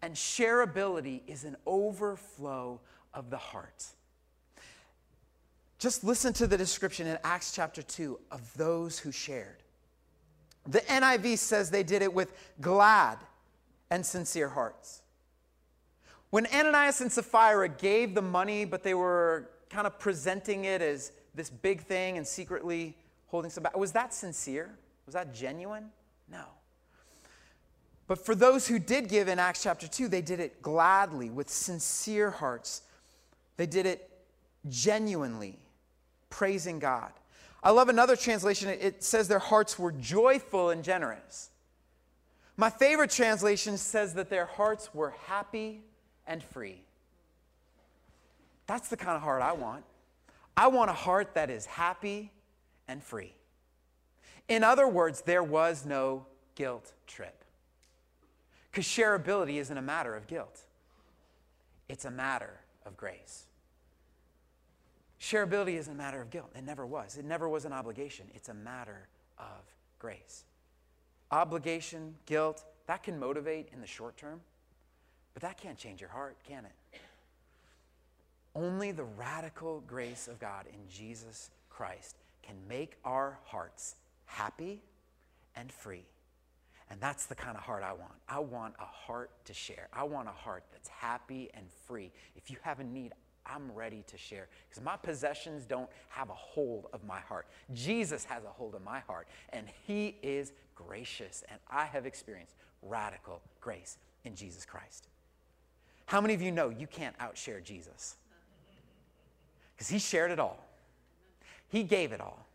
And 0.00 0.14
shareability 0.14 1.22
is 1.26 1.44
an 1.44 1.56
overflow 1.66 2.80
of 3.12 3.30
the 3.30 3.36
heart. 3.36 3.84
Just 5.82 6.04
listen 6.04 6.32
to 6.34 6.46
the 6.46 6.56
description 6.56 7.08
in 7.08 7.18
Acts 7.24 7.50
chapter 7.50 7.82
2 7.82 8.16
of 8.30 8.54
those 8.54 9.00
who 9.00 9.10
shared. 9.10 9.64
The 10.64 10.78
NIV 10.82 11.38
says 11.38 11.70
they 11.70 11.82
did 11.82 12.02
it 12.02 12.14
with 12.14 12.32
glad 12.60 13.18
and 13.90 14.06
sincere 14.06 14.48
hearts. 14.48 15.02
When 16.30 16.46
Ananias 16.46 17.00
and 17.00 17.10
Sapphira 17.10 17.68
gave 17.68 18.14
the 18.14 18.22
money, 18.22 18.64
but 18.64 18.84
they 18.84 18.94
were 18.94 19.50
kind 19.70 19.88
of 19.88 19.98
presenting 19.98 20.66
it 20.66 20.82
as 20.82 21.10
this 21.34 21.50
big 21.50 21.80
thing 21.80 22.16
and 22.16 22.24
secretly 22.24 22.96
holding 23.26 23.50
some 23.50 23.64
back, 23.64 23.76
was 23.76 23.90
that 23.90 24.14
sincere? 24.14 24.70
Was 25.04 25.14
that 25.14 25.34
genuine? 25.34 25.90
No. 26.30 26.44
But 28.06 28.24
for 28.24 28.36
those 28.36 28.68
who 28.68 28.78
did 28.78 29.08
give 29.08 29.26
in 29.26 29.40
Acts 29.40 29.64
chapter 29.64 29.88
2, 29.88 30.06
they 30.06 30.22
did 30.22 30.38
it 30.38 30.62
gladly 30.62 31.28
with 31.28 31.50
sincere 31.50 32.30
hearts 32.30 32.82
They 33.56 33.66
did 33.66 33.84
it 33.84 34.08
genuinely, 34.68 35.58
praising 36.32 36.80
God. 36.80 37.12
I 37.62 37.70
love 37.70 37.88
another 37.88 38.16
translation. 38.16 38.68
It 38.68 39.04
says 39.04 39.28
their 39.28 39.38
hearts 39.38 39.78
were 39.78 39.92
joyful 39.92 40.70
and 40.70 40.82
generous. 40.82 41.50
My 42.56 42.70
favorite 42.70 43.10
translation 43.10 43.76
says 43.76 44.14
that 44.14 44.30
their 44.30 44.46
hearts 44.46 44.92
were 44.92 45.14
happy 45.26 45.82
and 46.26 46.42
free. 46.42 46.82
That's 48.66 48.88
the 48.88 48.96
kind 48.96 49.16
of 49.16 49.22
heart 49.22 49.42
I 49.42 49.52
want. 49.52 49.84
I 50.56 50.68
want 50.68 50.90
a 50.90 50.94
heart 50.94 51.34
that 51.34 51.50
is 51.50 51.66
happy 51.66 52.32
and 52.88 53.02
free. 53.02 53.34
In 54.48 54.64
other 54.64 54.88
words, 54.88 55.22
there 55.22 55.42
was 55.42 55.86
no 55.86 56.26
guilt 56.54 56.92
trip. 57.06 57.44
Because 58.70 58.84
shareability 58.86 59.56
isn't 59.56 59.76
a 59.76 59.82
matter 59.82 60.16
of 60.16 60.26
guilt, 60.26 60.60
it's 61.88 62.04
a 62.04 62.10
matter 62.10 62.60
of 62.86 62.96
grace. 62.96 63.44
Shareability 65.22 65.78
isn't 65.78 65.92
a 65.92 65.96
matter 65.96 66.20
of 66.20 66.30
guilt. 66.30 66.50
It 66.56 66.64
never 66.64 66.84
was. 66.84 67.16
It 67.16 67.24
never 67.24 67.48
was 67.48 67.64
an 67.64 67.72
obligation. 67.72 68.26
It's 68.34 68.48
a 68.48 68.54
matter 68.54 69.06
of 69.38 69.62
grace. 70.00 70.42
Obligation, 71.30 72.16
guilt, 72.26 72.64
that 72.88 73.04
can 73.04 73.20
motivate 73.20 73.68
in 73.72 73.80
the 73.80 73.86
short 73.86 74.16
term, 74.16 74.40
but 75.32 75.42
that 75.42 75.58
can't 75.58 75.78
change 75.78 76.00
your 76.00 76.10
heart, 76.10 76.36
can 76.46 76.64
it? 76.64 76.98
Only 78.56 78.90
the 78.90 79.04
radical 79.04 79.84
grace 79.86 80.26
of 80.26 80.40
God 80.40 80.66
in 80.66 80.80
Jesus 80.90 81.50
Christ 81.70 82.16
can 82.42 82.56
make 82.68 82.96
our 83.04 83.38
hearts 83.44 83.94
happy 84.26 84.82
and 85.54 85.70
free. 85.70 86.04
And 86.90 87.00
that's 87.00 87.26
the 87.26 87.36
kind 87.36 87.56
of 87.56 87.62
heart 87.62 87.84
I 87.84 87.92
want. 87.92 88.12
I 88.28 88.40
want 88.40 88.74
a 88.80 88.84
heart 88.84 89.30
to 89.44 89.54
share. 89.54 89.88
I 89.92 90.02
want 90.02 90.26
a 90.26 90.32
heart 90.32 90.64
that's 90.72 90.88
happy 90.88 91.48
and 91.54 91.64
free. 91.86 92.10
If 92.36 92.50
you 92.50 92.56
have 92.62 92.80
a 92.80 92.84
need, 92.84 93.12
I'm 93.46 93.72
ready 93.72 94.04
to 94.06 94.18
share 94.18 94.48
because 94.68 94.82
my 94.82 94.96
possessions 94.96 95.64
don't 95.64 95.88
have 96.08 96.30
a 96.30 96.34
hold 96.34 96.86
of 96.92 97.04
my 97.04 97.20
heart. 97.20 97.46
Jesus 97.72 98.24
has 98.24 98.44
a 98.44 98.48
hold 98.48 98.74
of 98.74 98.82
my 98.82 99.00
heart, 99.00 99.26
and 99.50 99.66
He 99.86 100.16
is 100.22 100.52
gracious. 100.74 101.42
And 101.48 101.58
I 101.70 101.84
have 101.86 102.06
experienced 102.06 102.54
radical 102.82 103.40
grace 103.60 103.98
in 104.24 104.34
Jesus 104.34 104.64
Christ. 104.64 105.08
How 106.06 106.20
many 106.20 106.34
of 106.34 106.42
you 106.42 106.52
know 106.52 106.68
you 106.68 106.86
can't 106.86 107.16
outshare 107.18 107.62
Jesus? 107.62 108.16
Because 109.74 109.88
He 109.88 109.98
shared 109.98 110.30
it 110.30 110.38
all, 110.38 110.64
He 111.68 111.82
gave 111.82 112.12
it 112.12 112.20
all, 112.20 112.46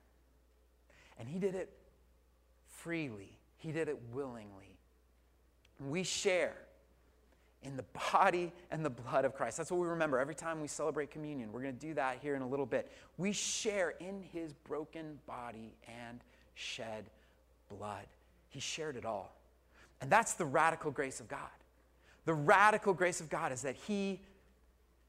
and 1.20 1.28
He 1.28 1.40
did 1.40 1.56
it 1.56 1.72
freely, 2.70 3.38
He 3.58 3.72
did 3.72 3.90
it 3.90 4.00
willingly. 4.14 4.78
We 5.80 6.04
share 6.04 6.56
in 7.68 7.76
the 7.76 7.86
body 8.12 8.52
and 8.72 8.84
the 8.84 8.90
blood 8.90 9.26
of 9.26 9.36
Christ. 9.36 9.58
That's 9.58 9.70
what 9.70 9.80
we 9.80 9.88
remember 9.88 10.18
every 10.20 10.36
time 10.36 10.62
we 10.62 10.68
celebrate 10.68 11.12
communion. 11.12 11.52
We're 11.52 11.62
going 11.62 11.76
to 11.76 11.88
do 11.88 11.94
that 11.96 12.20
here 12.22 12.36
in 12.36 12.42
a 12.42 12.48
little 12.48 12.66
bit. 12.66 12.92
We 13.18 13.34
share 13.34 13.92
in 14.00 14.24
his 14.34 14.54
broken 14.54 15.20
body 15.28 15.74
and 15.88 16.22
shed 16.56 17.06
blood. 17.70 18.06
He 18.50 18.60
shared 18.60 18.96
it 18.96 19.06
all. 19.06 19.36
And 20.02 20.10
that's 20.10 20.34
the 20.34 20.46
radical 20.46 20.92
grace 20.92 21.20
of 21.20 21.28
God. 21.28 21.40
The 22.26 22.34
radical 22.34 22.94
grace 22.94 23.20
of 23.20 23.30
God 23.30 23.52
is 23.52 23.62
that 23.64 23.76
he 23.76 24.22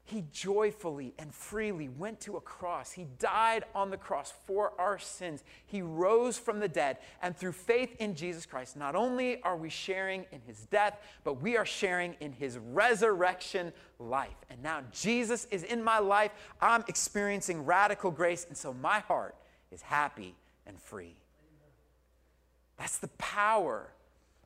he 0.09 0.23
joyfully 0.31 1.13
and 1.19 1.33
freely 1.33 1.87
went 1.87 2.19
to 2.21 2.37
a 2.37 2.41
cross. 2.41 2.91
He 2.91 3.05
died 3.19 3.63
on 3.75 3.89
the 3.89 3.97
cross 3.97 4.33
for 4.45 4.73
our 4.79 4.97
sins. 4.97 5.43
He 5.67 5.81
rose 5.81 6.37
from 6.37 6.59
the 6.59 6.67
dead. 6.67 6.97
And 7.21 7.35
through 7.35 7.51
faith 7.51 7.95
in 7.99 8.15
Jesus 8.15 8.45
Christ, 8.45 8.75
not 8.75 8.95
only 8.95 9.41
are 9.43 9.55
we 9.55 9.69
sharing 9.69 10.25
in 10.31 10.41
his 10.47 10.65
death, 10.65 10.99
but 11.23 11.41
we 11.41 11.57
are 11.57 11.65
sharing 11.65 12.15
in 12.19 12.31
his 12.31 12.57
resurrection 12.57 13.71
life. 13.99 14.35
And 14.49 14.63
now 14.63 14.81
Jesus 14.91 15.45
is 15.51 15.63
in 15.63 15.83
my 15.83 15.99
life. 15.99 16.31
I'm 16.61 16.83
experiencing 16.87 17.65
radical 17.65 18.11
grace. 18.11 18.45
And 18.47 18.57
so 18.57 18.73
my 18.73 18.99
heart 18.99 19.35
is 19.71 19.81
happy 19.81 20.35
and 20.65 20.79
free. 20.81 21.15
That's 22.77 22.97
the 22.97 23.09
power 23.17 23.91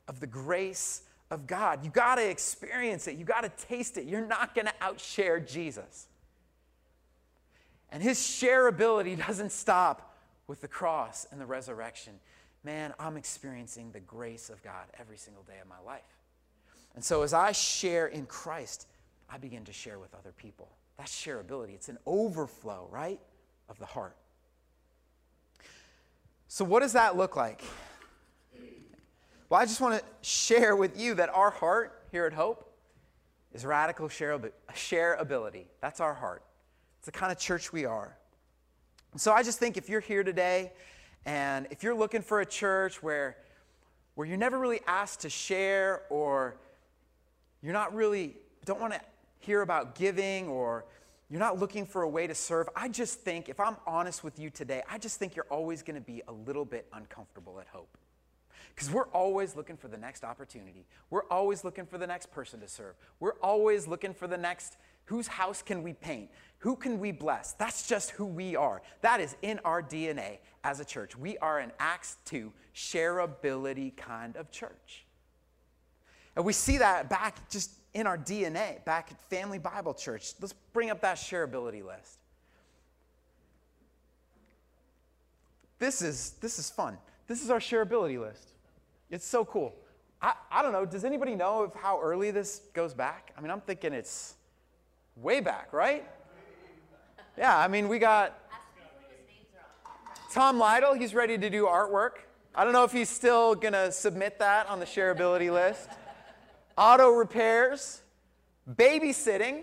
of 0.08 0.20
the 0.20 0.26
grace 0.26 1.02
of 1.34 1.46
God. 1.46 1.84
You 1.84 1.90
got 1.90 2.14
to 2.14 2.26
experience 2.26 3.06
it, 3.06 3.16
you 3.16 3.26
got 3.26 3.42
to 3.42 3.66
taste 3.66 3.98
it. 3.98 4.06
You're 4.06 4.26
not 4.26 4.54
going 4.54 4.66
to 4.66 4.72
outshare 4.80 5.46
Jesus. 5.46 6.06
And 7.90 8.02
his 8.02 8.18
shareability 8.18 9.18
doesn't 9.26 9.52
stop 9.52 10.16
with 10.46 10.62
the 10.62 10.68
cross 10.68 11.26
and 11.30 11.40
the 11.40 11.46
resurrection. 11.46 12.14
Man, 12.62 12.94
I'm 12.98 13.18
experiencing 13.18 13.90
the 13.92 14.00
grace 14.00 14.48
of 14.48 14.62
God 14.62 14.86
every 14.98 15.18
single 15.18 15.42
day 15.42 15.58
of 15.60 15.68
my 15.68 15.80
life. 15.84 16.02
And 16.94 17.04
so 17.04 17.22
as 17.22 17.34
I 17.34 17.52
share 17.52 18.06
in 18.06 18.24
Christ, 18.24 18.86
I 19.28 19.36
begin 19.36 19.64
to 19.64 19.72
share 19.72 19.98
with 19.98 20.14
other 20.14 20.32
people. 20.32 20.68
That's 20.96 21.12
shareability. 21.12 21.74
It's 21.74 21.88
an 21.88 21.98
overflow, 22.06 22.88
right, 22.90 23.20
of 23.68 23.78
the 23.78 23.86
heart. 23.86 24.16
So, 26.46 26.64
what 26.64 26.80
does 26.80 26.92
that 26.92 27.16
look 27.16 27.34
like? 27.34 27.64
Well, 29.48 29.60
I 29.60 29.66
just 29.66 29.80
want 29.80 30.00
to 30.00 30.04
share 30.22 30.74
with 30.74 30.98
you 30.98 31.14
that 31.14 31.28
our 31.34 31.50
heart 31.50 32.02
here 32.10 32.24
at 32.24 32.32
Hope 32.32 32.72
is 33.52 33.64
radical 33.64 34.08
shareability. 34.08 35.64
That's 35.80 36.00
our 36.00 36.14
heart. 36.14 36.42
It's 36.98 37.06
the 37.06 37.12
kind 37.12 37.30
of 37.30 37.38
church 37.38 37.72
we 37.72 37.84
are. 37.84 38.16
So 39.16 39.32
I 39.32 39.42
just 39.42 39.58
think 39.58 39.76
if 39.76 39.88
you're 39.88 40.00
here 40.00 40.24
today 40.24 40.72
and 41.26 41.68
if 41.70 41.82
you're 41.82 41.94
looking 41.94 42.22
for 42.22 42.40
a 42.40 42.46
church 42.46 43.02
where, 43.02 43.36
where 44.14 44.26
you're 44.26 44.38
never 44.38 44.58
really 44.58 44.80
asked 44.86 45.20
to 45.20 45.30
share 45.30 46.02
or 46.08 46.56
you're 47.62 47.72
not 47.74 47.94
really, 47.94 48.36
don't 48.64 48.80
want 48.80 48.94
to 48.94 49.00
hear 49.40 49.60
about 49.60 49.94
giving 49.94 50.48
or 50.48 50.86
you're 51.28 51.38
not 51.38 51.58
looking 51.58 51.84
for 51.84 52.02
a 52.02 52.08
way 52.08 52.26
to 52.26 52.34
serve, 52.34 52.68
I 52.74 52.88
just 52.88 53.20
think, 53.20 53.48
if 53.48 53.60
I'm 53.60 53.76
honest 53.86 54.24
with 54.24 54.38
you 54.38 54.50
today, 54.50 54.82
I 54.90 54.98
just 54.98 55.18
think 55.18 55.36
you're 55.36 55.46
always 55.50 55.82
going 55.82 55.96
to 55.96 56.04
be 56.04 56.22
a 56.28 56.32
little 56.32 56.64
bit 56.64 56.86
uncomfortable 56.92 57.60
at 57.60 57.66
Hope. 57.68 57.96
Because 58.74 58.90
we're 58.90 59.08
always 59.08 59.54
looking 59.54 59.76
for 59.76 59.88
the 59.88 59.96
next 59.96 60.24
opportunity. 60.24 60.84
We're 61.10 61.26
always 61.26 61.62
looking 61.62 61.86
for 61.86 61.96
the 61.96 62.06
next 62.06 62.32
person 62.32 62.60
to 62.60 62.68
serve. 62.68 62.94
We're 63.20 63.38
always 63.42 63.86
looking 63.86 64.14
for 64.14 64.26
the 64.26 64.36
next 64.36 64.76
whose 65.06 65.26
house 65.26 65.62
can 65.62 65.82
we 65.82 65.92
paint? 65.92 66.30
Who 66.58 66.76
can 66.76 66.98
we 66.98 67.12
bless? 67.12 67.52
That's 67.52 67.86
just 67.86 68.10
who 68.12 68.24
we 68.24 68.56
are. 68.56 68.82
That 69.02 69.20
is 69.20 69.36
in 69.42 69.60
our 69.64 69.82
DNA 69.82 70.38
as 70.62 70.80
a 70.80 70.84
church. 70.84 71.16
We 71.16 71.36
are 71.38 71.58
an 71.58 71.72
Acts 71.78 72.16
2 72.24 72.52
shareability 72.74 73.96
kind 73.96 74.36
of 74.36 74.50
church. 74.50 75.04
And 76.36 76.44
we 76.44 76.52
see 76.52 76.78
that 76.78 77.10
back 77.10 77.48
just 77.50 77.70
in 77.92 78.06
our 78.06 78.18
DNA, 78.18 78.84
back 78.84 79.10
at 79.10 79.20
Family 79.30 79.58
Bible 79.58 79.94
Church. 79.94 80.32
Let's 80.40 80.54
bring 80.72 80.90
up 80.90 81.00
that 81.02 81.16
shareability 81.16 81.84
list. 81.84 82.18
This 85.78 86.02
is, 86.02 86.30
this 86.40 86.58
is 86.58 86.70
fun. 86.70 86.96
This 87.26 87.42
is 87.42 87.50
our 87.50 87.58
shareability 87.58 88.18
list. 88.18 88.53
It's 89.14 89.24
so 89.24 89.44
cool. 89.44 89.72
I, 90.20 90.32
I 90.50 90.60
don't 90.60 90.72
know, 90.72 90.84
does 90.84 91.04
anybody 91.04 91.36
know 91.36 91.62
of 91.62 91.74
how 91.76 92.00
early 92.02 92.32
this 92.32 92.62
goes 92.72 92.94
back? 92.94 93.32
I 93.38 93.40
mean, 93.40 93.52
I'm 93.52 93.60
thinking 93.60 93.92
it's 93.92 94.34
way 95.14 95.38
back, 95.38 95.72
right? 95.72 96.04
Yeah, 97.38 97.56
I 97.56 97.68
mean, 97.68 97.86
we 97.86 98.00
got 98.00 98.36
Tom 100.32 100.58
Lytle, 100.58 100.94
he's 100.94 101.14
ready 101.14 101.38
to 101.38 101.48
do 101.48 101.66
artwork. 101.66 102.24
I 102.56 102.64
don't 102.64 102.72
know 102.72 102.82
if 102.82 102.90
he's 102.90 103.08
still 103.08 103.54
going 103.54 103.74
to 103.74 103.92
submit 103.92 104.40
that 104.40 104.68
on 104.68 104.80
the 104.80 104.84
shareability 104.84 105.52
list. 105.52 105.88
Auto 106.76 107.10
repairs, 107.10 108.02
babysitting. 108.68 109.62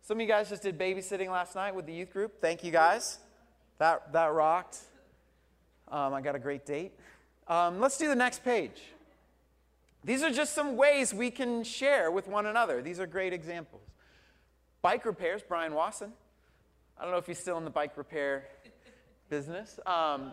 Some 0.00 0.16
of 0.16 0.22
you 0.22 0.26
guys 0.26 0.48
just 0.48 0.62
did 0.62 0.78
babysitting 0.78 1.28
last 1.28 1.54
night 1.54 1.74
with 1.74 1.84
the 1.84 1.92
youth 1.92 2.14
group. 2.14 2.40
Thank 2.40 2.64
you 2.64 2.72
guys. 2.72 3.18
That, 3.76 4.10
that 4.14 4.32
rocked. 4.32 4.78
Um, 5.88 6.14
I 6.14 6.22
got 6.22 6.34
a 6.34 6.38
great 6.38 6.64
date. 6.64 6.92
Um, 7.48 7.80
let's 7.80 7.96
do 7.96 8.08
the 8.08 8.14
next 8.14 8.44
page. 8.44 8.82
These 10.04 10.22
are 10.22 10.30
just 10.30 10.54
some 10.54 10.76
ways 10.76 11.12
we 11.12 11.30
can 11.30 11.64
share 11.64 12.10
with 12.10 12.28
one 12.28 12.46
another. 12.46 12.82
These 12.82 13.00
are 13.00 13.06
great 13.06 13.32
examples. 13.32 13.82
Bike 14.82 15.04
repairs, 15.04 15.42
Brian 15.46 15.74
Wasson. 15.74 16.12
I 16.98 17.02
don't 17.02 17.12
know 17.12 17.18
if 17.18 17.26
he's 17.26 17.38
still 17.38 17.58
in 17.58 17.64
the 17.64 17.70
bike 17.70 17.96
repair 17.96 18.44
business. 19.30 19.80
Um, 19.86 20.32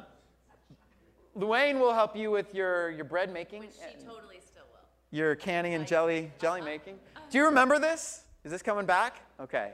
Luane 1.38 1.80
will 1.80 1.94
help 1.94 2.16
you 2.16 2.32
with 2.32 2.54
your, 2.54 2.92
your 2.92 3.06
bread 3.06 3.32
making. 3.32 3.62
Which 3.62 3.72
she 3.72 4.06
totally 4.06 4.40
still 4.40 4.64
will. 4.72 5.18
Your 5.18 5.36
canning 5.36 5.74
and 5.74 5.88
jelly, 5.88 6.32
jelly 6.40 6.62
making. 6.62 6.98
Do 7.30 7.38
you 7.38 7.46
remember 7.46 7.80
this? 7.80 8.24
Is 8.44 8.52
this 8.52 8.62
coming 8.62 8.86
back? 8.86 9.22
Okay. 9.40 9.72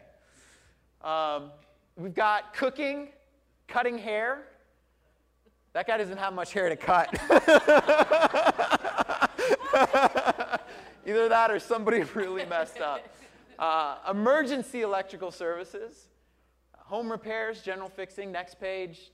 Um, 1.03 1.51
we've 1.97 2.13
got 2.13 2.53
cooking, 2.53 3.09
cutting 3.67 3.97
hair. 3.97 4.43
That 5.73 5.87
guy 5.87 5.97
doesn't 5.97 6.17
have 6.17 6.33
much 6.33 6.51
hair 6.51 6.67
to 6.67 6.75
cut. 6.75 7.07
Either 11.05 11.29
that 11.29 11.49
or 11.49 11.59
somebody 11.59 12.03
really 12.15 12.45
messed 12.45 12.81
up. 12.81 12.99
Uh, 13.57 13.95
emergency 14.09 14.81
electrical 14.81 15.31
services, 15.31 16.09
home 16.73 17.09
repairs, 17.09 17.61
general 17.61 17.87
fixing, 17.87 18.33
next 18.33 18.59
page. 18.59 19.11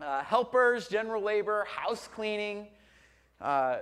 Uh, 0.00 0.22
helpers, 0.22 0.86
general 0.88 1.22
labor, 1.22 1.64
house 1.64 2.08
cleaning. 2.14 2.66
Uh, 3.40 3.78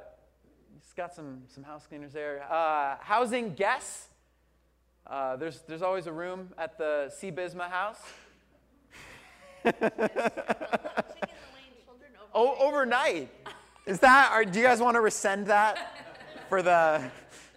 it's 0.76 0.92
got 0.92 1.14
some, 1.14 1.42
some 1.48 1.64
house 1.64 1.84
cleaners 1.88 2.12
there. 2.12 2.44
Uh, 2.50 2.96
housing 3.00 3.54
guests. 3.54 4.06
Uh, 5.04 5.34
there's, 5.36 5.62
there's 5.62 5.82
always 5.82 6.06
a 6.06 6.12
room 6.12 6.50
at 6.56 6.78
the 6.78 7.12
C. 7.18 7.32
Bisma 7.32 7.68
house. 7.68 8.00
oh, 12.36 12.54
overnight. 12.60 13.30
Is 13.86 13.98
that, 14.00 14.30
or 14.32 14.44
do 14.44 14.58
you 14.58 14.64
guys 14.64 14.80
want 14.80 14.94
to 14.94 15.00
rescind 15.00 15.46
that 15.46 15.96
for 16.48 16.62
the, 16.62 17.02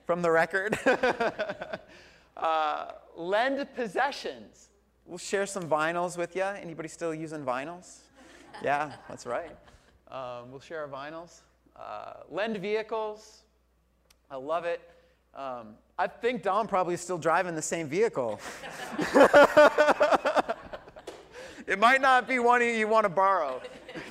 from 0.05 0.21
the 0.21 0.31
record? 0.31 0.79
uh, 2.37 2.91
lend 3.15 3.67
possessions. 3.75 4.69
We'll 5.05 5.17
share 5.17 5.45
some 5.45 5.63
vinyls 5.63 6.17
with 6.17 6.35
you. 6.35 6.43
Anybody 6.43 6.87
still 6.87 7.13
using 7.13 7.43
vinyls? 7.43 7.99
Yeah, 8.63 8.93
that's 9.07 9.25
right. 9.25 9.51
Um, 10.09 10.51
we'll 10.51 10.59
share 10.59 10.81
our 10.81 10.87
vinyls. 10.87 11.41
Uh, 11.75 12.13
lend 12.29 12.57
vehicles. 12.57 13.43
I 14.31 14.37
love 14.37 14.65
it. 14.65 14.81
Um, 15.35 15.75
I 15.97 16.07
think 16.07 16.43
Dom 16.43 16.67
probably 16.67 16.93
is 16.93 17.01
still 17.01 17.17
driving 17.17 17.55
the 17.55 17.61
same 17.61 17.87
vehicle. 17.87 18.39
it 21.67 21.79
might 21.79 22.01
not 22.01 22.27
be 22.27 22.39
one 22.39 22.61
you 22.61 22.87
want 22.87 23.05
to 23.05 23.09
borrow. 23.09 23.61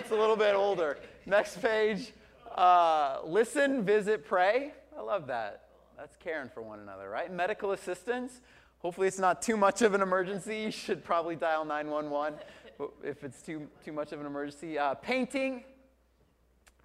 It's 0.08 0.16
a 0.16 0.18
little 0.18 0.36
bit 0.36 0.54
older. 0.54 0.96
Next 1.26 1.60
page. 1.60 2.14
Uh, 2.56 3.18
listen, 3.26 3.84
visit, 3.84 4.24
pray. 4.24 4.72
I 4.96 5.02
love 5.02 5.26
that. 5.26 5.68
That's 5.98 6.16
caring 6.16 6.48
for 6.48 6.62
one 6.62 6.80
another, 6.80 7.10
right? 7.10 7.30
Medical 7.30 7.72
assistance. 7.72 8.40
Hopefully, 8.78 9.06
it's 9.06 9.18
not 9.18 9.42
too 9.42 9.58
much 9.58 9.82
of 9.82 9.92
an 9.92 10.00
emergency. 10.00 10.60
You 10.60 10.70
should 10.70 11.04
probably 11.04 11.36
dial 11.36 11.66
911 11.66 12.38
if 13.04 13.22
it's 13.22 13.42
too, 13.42 13.68
too 13.84 13.92
much 13.92 14.12
of 14.12 14.20
an 14.20 14.24
emergency. 14.24 14.78
Uh, 14.78 14.94
painting, 14.94 15.62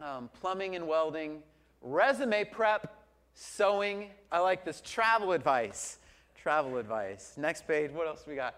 um, 0.02 0.30
plumbing 0.42 0.76
and 0.76 0.86
welding, 0.86 1.44
resume 1.82 2.44
prep, 2.44 3.06
sewing. 3.36 4.10
I 4.34 4.40
like 4.40 4.66
this 4.66 4.82
travel 4.82 5.32
advice. 5.32 6.00
Travel 6.36 6.76
advice. 6.76 7.36
Next 7.38 7.66
page, 7.70 7.90
what 7.92 8.06
else 8.06 8.26
we 8.28 8.36
got? 8.36 8.56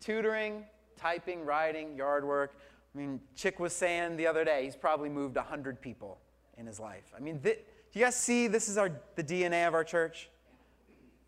Tutoring, 0.00 0.64
typing, 0.96 1.44
writing, 1.44 1.94
yard 1.96 2.24
work. 2.24 2.56
I 2.94 2.98
mean, 2.98 3.20
Chick 3.36 3.60
was 3.60 3.72
saying 3.72 4.16
the 4.16 4.26
other 4.26 4.44
day, 4.44 4.64
he's 4.64 4.76
probably 4.76 5.08
moved 5.08 5.36
100 5.36 5.80
people 5.80 6.18
in 6.56 6.66
his 6.66 6.80
life. 6.80 7.12
I 7.16 7.20
mean, 7.20 7.40
th- 7.40 7.58
do 7.92 7.98
you 7.98 8.04
guys 8.04 8.16
see 8.16 8.48
this 8.48 8.68
is 8.68 8.76
our, 8.76 8.90
the 9.14 9.24
DNA 9.24 9.66
of 9.66 9.74
our 9.74 9.84
church? 9.84 10.28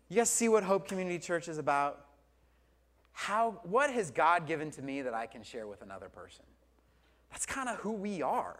You 0.09 0.17
guys 0.17 0.29
see 0.29 0.49
what 0.49 0.63
Hope 0.63 0.87
Community 0.87 1.19
Church 1.19 1.47
is 1.47 1.57
about? 1.57 2.05
How, 3.13 3.59
what 3.63 3.91
has 3.91 4.11
God 4.11 4.47
given 4.47 4.71
to 4.71 4.81
me 4.81 5.01
that 5.01 5.13
I 5.13 5.25
can 5.25 5.43
share 5.43 5.67
with 5.67 5.81
another 5.81 6.09
person? 6.09 6.45
That's 7.29 7.45
kind 7.45 7.69
of 7.69 7.77
who 7.77 7.91
we 7.91 8.21
are. 8.21 8.59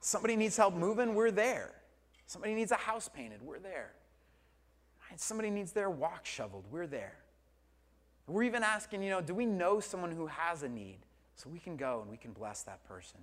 Somebody 0.00 0.36
needs 0.36 0.56
help 0.56 0.74
moving, 0.74 1.14
we're 1.14 1.30
there. 1.30 1.72
Somebody 2.26 2.54
needs 2.54 2.70
a 2.70 2.76
house 2.76 3.08
painted, 3.08 3.40
we're 3.42 3.58
there. 3.58 3.92
Somebody 5.16 5.48
needs 5.48 5.72
their 5.72 5.88
walk 5.88 6.26
shoveled, 6.26 6.64
we're 6.70 6.86
there. 6.86 7.16
We're 8.26 8.42
even 8.42 8.62
asking, 8.62 9.02
you 9.02 9.10
know, 9.10 9.20
do 9.20 9.34
we 9.34 9.46
know 9.46 9.80
someone 9.80 10.10
who 10.10 10.26
has 10.26 10.62
a 10.62 10.68
need 10.68 10.98
so 11.36 11.48
we 11.48 11.60
can 11.60 11.76
go 11.76 12.00
and 12.00 12.10
we 12.10 12.16
can 12.16 12.32
bless 12.32 12.62
that 12.64 12.86
person? 12.88 13.20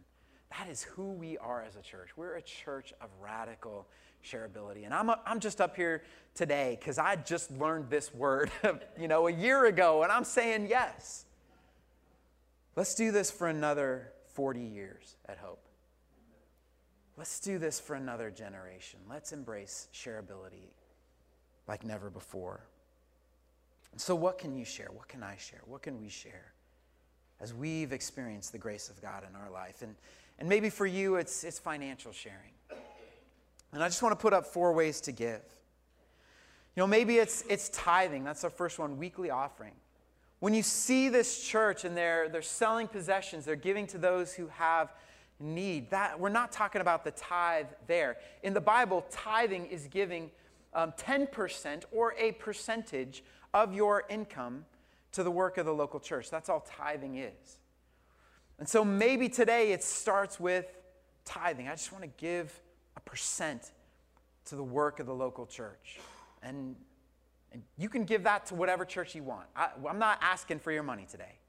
That 0.58 0.70
is 0.70 0.84
who 0.84 1.12
we 1.12 1.38
are 1.40 1.64
as 1.64 1.76
a 1.76 1.82
church. 1.82 2.16
We're 2.16 2.36
a 2.36 2.42
church 2.42 2.94
of 3.02 3.10
radical 3.20 3.88
shareability. 4.24 4.86
And 4.86 4.94
I'm, 4.94 5.10
a, 5.10 5.20
I'm 5.26 5.40
just 5.40 5.60
up 5.60 5.76
here 5.76 6.04
today 6.36 6.78
because 6.80 7.00
I 7.00 7.16
just 7.16 7.52
learned 7.52 7.90
this 7.90 8.14
word, 8.14 8.52
you 9.00 9.08
know, 9.08 9.28
a 9.28 9.32
year 9.32 9.66
ago, 9.66 10.04
and 10.04 10.12
I'm 10.12 10.24
saying 10.24 10.68
yes. 10.70 11.26
Let's 12.76 12.96
do 12.96 13.12
this 13.12 13.32
for 13.32 13.48
another 13.48 14.12
40 14.34 14.62
years 14.62 15.18
at 15.28 15.38
Hope. 15.38 15.64
Let's 17.18 17.40
do 17.40 17.60
this 17.60 17.80
for 17.80 17.96
another 17.96 18.32
generation. 18.32 19.00
Let's 19.10 19.32
embrace 19.32 19.88
shareability 19.94 20.72
like 21.68 21.84
never 21.84 22.10
before. 22.10 22.66
So, 23.96 24.16
what 24.16 24.40
can 24.40 24.56
you 24.56 24.66
share? 24.66 24.90
What 24.92 25.08
can 25.08 25.22
I 25.22 25.36
share? 25.38 25.62
What 25.66 25.84
can 25.84 26.02
we 26.02 26.10
share 26.10 26.53
as 27.44 27.54
we've 27.54 27.92
experienced 27.92 28.54
the 28.54 28.58
grace 28.58 28.90
of 28.90 29.02
God 29.02 29.24
in 29.30 29.36
our 29.36 29.52
life? 29.52 29.82
And, 29.82 29.94
and 30.40 30.48
maybe 30.48 30.70
for 30.70 30.86
you, 30.86 31.18
it's, 31.18 31.44
it's 31.44 31.60
financial 31.60 32.14
sharing. 32.14 32.54
And 33.74 33.84
I 33.84 33.88
just 33.88 34.02
want 34.02 34.18
to 34.18 34.22
put 34.22 34.34
up 34.34 34.46
four 34.46 34.72
ways 34.72 35.02
to 35.02 35.12
give. 35.12 35.42
You 36.76 36.82
know, 36.82 36.88
maybe 36.88 37.18
it's, 37.18 37.44
it's 37.50 37.70
tithing. 37.70 38.24
That's 38.24 38.44
our 38.46 38.50
first 38.50 38.80
one, 38.80 38.98
weekly 38.98 39.30
offering. 39.30 39.74
When 40.40 40.54
you 40.54 40.64
see 40.64 41.10
this 41.10 41.46
church 41.46 41.84
and 41.84 41.96
they're, 41.96 42.30
they're 42.30 42.42
selling 42.42 42.88
possessions, 42.88 43.46
they're 43.46 43.56
giving 43.56 43.88
to 43.88 43.98
those 43.98 44.34
who 44.34 44.48
have 44.48 44.94
need. 45.40 45.90
That, 45.92 46.20
we're 46.20 46.30
not 46.30 46.52
talking 46.52 46.82
about 46.82 47.04
the 47.04 47.12
tithe 47.12 47.68
there. 47.88 48.18
In 48.42 48.54
the 48.54 48.62
Bible, 48.62 49.06
tithing 49.12 49.66
is 49.68 49.88
giving 49.88 50.32
um, 50.74 50.94
10% 50.98 51.84
or 51.92 52.14
a 52.18 52.32
percentage 52.34 53.24
of 53.54 53.74
your 53.74 54.04
income 54.10 54.66
to 55.14 55.24
the 55.24 55.32
work 55.32 55.58
of 55.58 55.66
the 55.66 55.74
local 55.74 56.00
church. 56.00 56.30
That's 56.30 56.50
all 56.50 56.66
tithing 56.78 57.18
is. 57.18 57.60
And 58.60 58.68
so 58.68 58.84
maybe 58.84 59.30
today 59.30 59.72
it 59.72 59.84
starts 59.84 60.40
with 60.40 60.66
tithing. 61.26 61.68
I 61.68 61.72
just 61.72 61.92
want 61.92 62.04
to 62.04 62.12
give 62.18 62.62
a 62.96 63.00
percent 63.00 63.72
to 64.46 64.56
the 64.56 64.64
work 64.64 65.00
of 65.00 65.06
the 65.06 65.14
local 65.14 65.46
church. 65.46 66.00
And, 66.42 66.76
and 67.52 67.64
you 67.78 67.90
can 67.90 68.04
give 68.04 68.24
that 68.24 68.46
to 68.48 68.56
whatever 68.56 68.86
church 68.86 69.16
you 69.16 69.24
want. 69.24 69.46
I, 69.56 69.70
I'm 69.88 70.00
not 70.00 70.20
asking 70.22 70.60
for 70.60 70.72
your 70.72 70.84
money 70.84 71.08
today, 71.10 71.40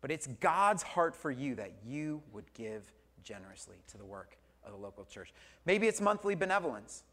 but 0.00 0.10
it's 0.10 0.26
God's 0.26 0.82
heart 0.82 1.16
for 1.16 1.30
you 1.30 1.54
that 1.56 1.72
you 1.84 2.22
would 2.32 2.52
give 2.54 2.92
generously 3.24 3.76
to 3.88 3.98
the 3.98 4.04
work 4.04 4.36
of 4.64 4.72
the 4.72 4.78
local 4.78 5.04
church. 5.04 5.32
Maybe 5.64 5.86
it's 5.86 6.00
monthly 6.00 6.34
benevolence. 6.34 7.04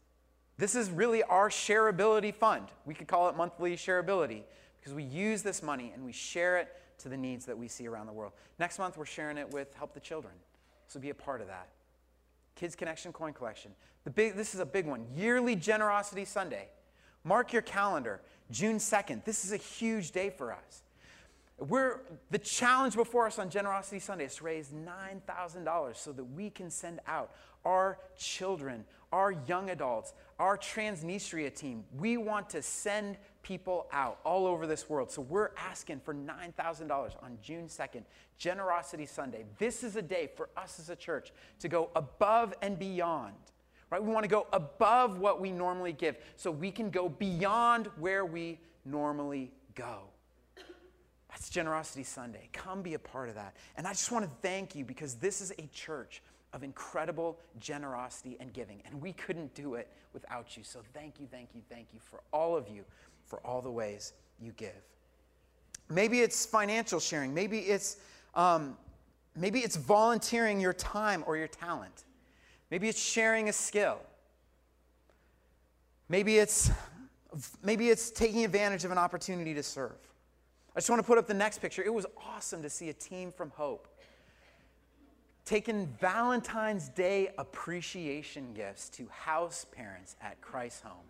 This 0.58 0.74
is 0.74 0.90
really 0.90 1.22
our 1.22 1.48
shareability 1.48 2.34
fund. 2.34 2.66
We 2.84 2.94
could 2.94 3.08
call 3.08 3.28
it 3.28 3.36
monthly 3.36 3.76
shareability 3.76 4.42
because 4.80 4.94
we 4.94 5.02
use 5.04 5.42
this 5.42 5.62
money 5.62 5.92
and 5.94 6.04
we 6.04 6.12
share 6.12 6.58
it 6.58 6.68
to 6.98 7.08
the 7.08 7.16
needs 7.16 7.46
that 7.46 7.56
we 7.56 7.68
see 7.68 7.86
around 7.86 8.06
the 8.06 8.12
world. 8.12 8.32
Next 8.58 8.78
month, 8.78 8.96
we're 8.96 9.04
sharing 9.04 9.38
it 9.38 9.50
with 9.52 9.74
Help 9.74 9.94
the 9.94 10.00
Children. 10.00 10.34
So 10.88 10.98
be 10.98 11.10
a 11.10 11.14
part 11.14 11.40
of 11.40 11.46
that. 11.46 11.68
Kids 12.56 12.74
Connection 12.74 13.12
Coin 13.12 13.32
Collection. 13.32 13.72
The 14.04 14.10
big, 14.10 14.34
this 14.34 14.54
is 14.54 14.60
a 14.60 14.66
big 14.66 14.86
one. 14.86 15.06
Yearly 15.14 15.56
Generosity 15.56 16.24
Sunday. 16.24 16.68
Mark 17.24 17.52
your 17.52 17.62
calendar, 17.62 18.20
June 18.50 18.78
2nd. 18.78 19.24
This 19.24 19.44
is 19.44 19.52
a 19.52 19.56
huge 19.56 20.10
day 20.10 20.30
for 20.30 20.52
us. 20.52 20.82
We're, 21.60 22.00
the 22.30 22.38
challenge 22.38 22.96
before 22.96 23.26
us 23.26 23.38
on 23.38 23.50
Generosity 23.50 23.98
Sunday 23.98 24.24
is 24.24 24.36
to 24.36 24.44
raise 24.44 24.70
$9,000 24.70 25.96
so 25.96 26.12
that 26.12 26.24
we 26.24 26.48
can 26.48 26.70
send 26.70 27.00
out 27.06 27.32
our 27.66 27.98
children, 28.18 28.84
our 29.12 29.32
young 29.46 29.68
adults, 29.68 30.14
our 30.38 30.56
Transnistria 30.56 31.54
team. 31.54 31.84
We 31.98 32.16
want 32.16 32.48
to 32.50 32.62
send 32.62 33.18
people 33.42 33.86
out 33.92 34.20
all 34.24 34.46
over 34.46 34.66
this 34.66 34.88
world. 34.88 35.10
So 35.10 35.20
we're 35.20 35.50
asking 35.58 36.00
for 36.00 36.14
$9,000 36.14 36.90
on 37.22 37.38
June 37.42 37.66
2nd, 37.66 38.04
Generosity 38.38 39.04
Sunday. 39.04 39.44
This 39.58 39.84
is 39.84 39.96
a 39.96 40.02
day 40.02 40.30
for 40.34 40.48
us 40.56 40.80
as 40.80 40.88
a 40.88 40.96
church 40.96 41.30
to 41.58 41.68
go 41.68 41.90
above 41.94 42.54
and 42.62 42.78
beyond. 42.78 43.34
Right? 43.90 44.02
We 44.02 44.12
want 44.12 44.24
to 44.24 44.30
go 44.30 44.46
above 44.52 45.18
what 45.18 45.40
we 45.40 45.50
normally 45.50 45.92
give 45.92 46.16
so 46.36 46.50
we 46.50 46.70
can 46.70 46.90
go 46.90 47.08
beyond 47.08 47.88
where 47.98 48.24
we 48.24 48.60
normally 48.86 49.52
go. 49.74 50.04
That's 51.30 51.48
Generosity 51.48 52.02
Sunday. 52.02 52.48
Come 52.52 52.82
be 52.82 52.94
a 52.94 52.98
part 52.98 53.28
of 53.28 53.36
that. 53.36 53.54
And 53.76 53.86
I 53.86 53.90
just 53.90 54.10
want 54.10 54.24
to 54.24 54.30
thank 54.42 54.74
you 54.74 54.84
because 54.84 55.14
this 55.14 55.40
is 55.40 55.52
a 55.58 55.68
church 55.72 56.22
of 56.52 56.64
incredible 56.64 57.38
generosity 57.60 58.36
and 58.40 58.52
giving. 58.52 58.82
And 58.84 59.00
we 59.00 59.12
couldn't 59.12 59.54
do 59.54 59.74
it 59.74 59.88
without 60.12 60.56
you. 60.56 60.64
So 60.64 60.80
thank 60.92 61.20
you, 61.20 61.28
thank 61.30 61.50
you, 61.54 61.62
thank 61.70 61.88
you 61.94 62.00
for 62.00 62.20
all 62.32 62.56
of 62.56 62.68
you, 62.68 62.84
for 63.26 63.38
all 63.46 63.62
the 63.62 63.70
ways 63.70 64.12
you 64.40 64.52
give. 64.52 64.82
Maybe 65.88 66.20
it's 66.20 66.44
financial 66.44 66.98
sharing. 66.98 67.32
Maybe 67.32 67.60
it's, 67.60 67.98
um, 68.34 68.76
maybe 69.36 69.60
it's 69.60 69.76
volunteering 69.76 70.60
your 70.60 70.72
time 70.72 71.22
or 71.26 71.36
your 71.36 71.48
talent. 71.48 72.04
Maybe 72.70 72.88
it's 72.88 73.00
sharing 73.00 73.48
a 73.48 73.52
skill. 73.52 73.98
Maybe 76.08 76.38
it's, 76.38 76.70
maybe 77.62 77.88
it's 77.88 78.10
taking 78.10 78.44
advantage 78.44 78.84
of 78.84 78.90
an 78.90 78.98
opportunity 78.98 79.54
to 79.54 79.62
serve. 79.62 80.09
I 80.74 80.78
just 80.78 80.88
want 80.88 81.00
to 81.00 81.06
put 81.06 81.18
up 81.18 81.26
the 81.26 81.34
next 81.34 81.58
picture. 81.58 81.82
It 81.82 81.92
was 81.92 82.06
awesome 82.26 82.62
to 82.62 82.70
see 82.70 82.88
a 82.88 82.94
team 82.94 83.32
from 83.32 83.50
Hope 83.50 83.88
taking 85.44 85.88
Valentine's 86.00 86.88
Day 86.90 87.30
appreciation 87.36 88.54
gifts 88.54 88.88
to 88.90 89.08
house 89.10 89.66
parents 89.72 90.14
at 90.22 90.40
Christ 90.40 90.84
Home. 90.84 91.08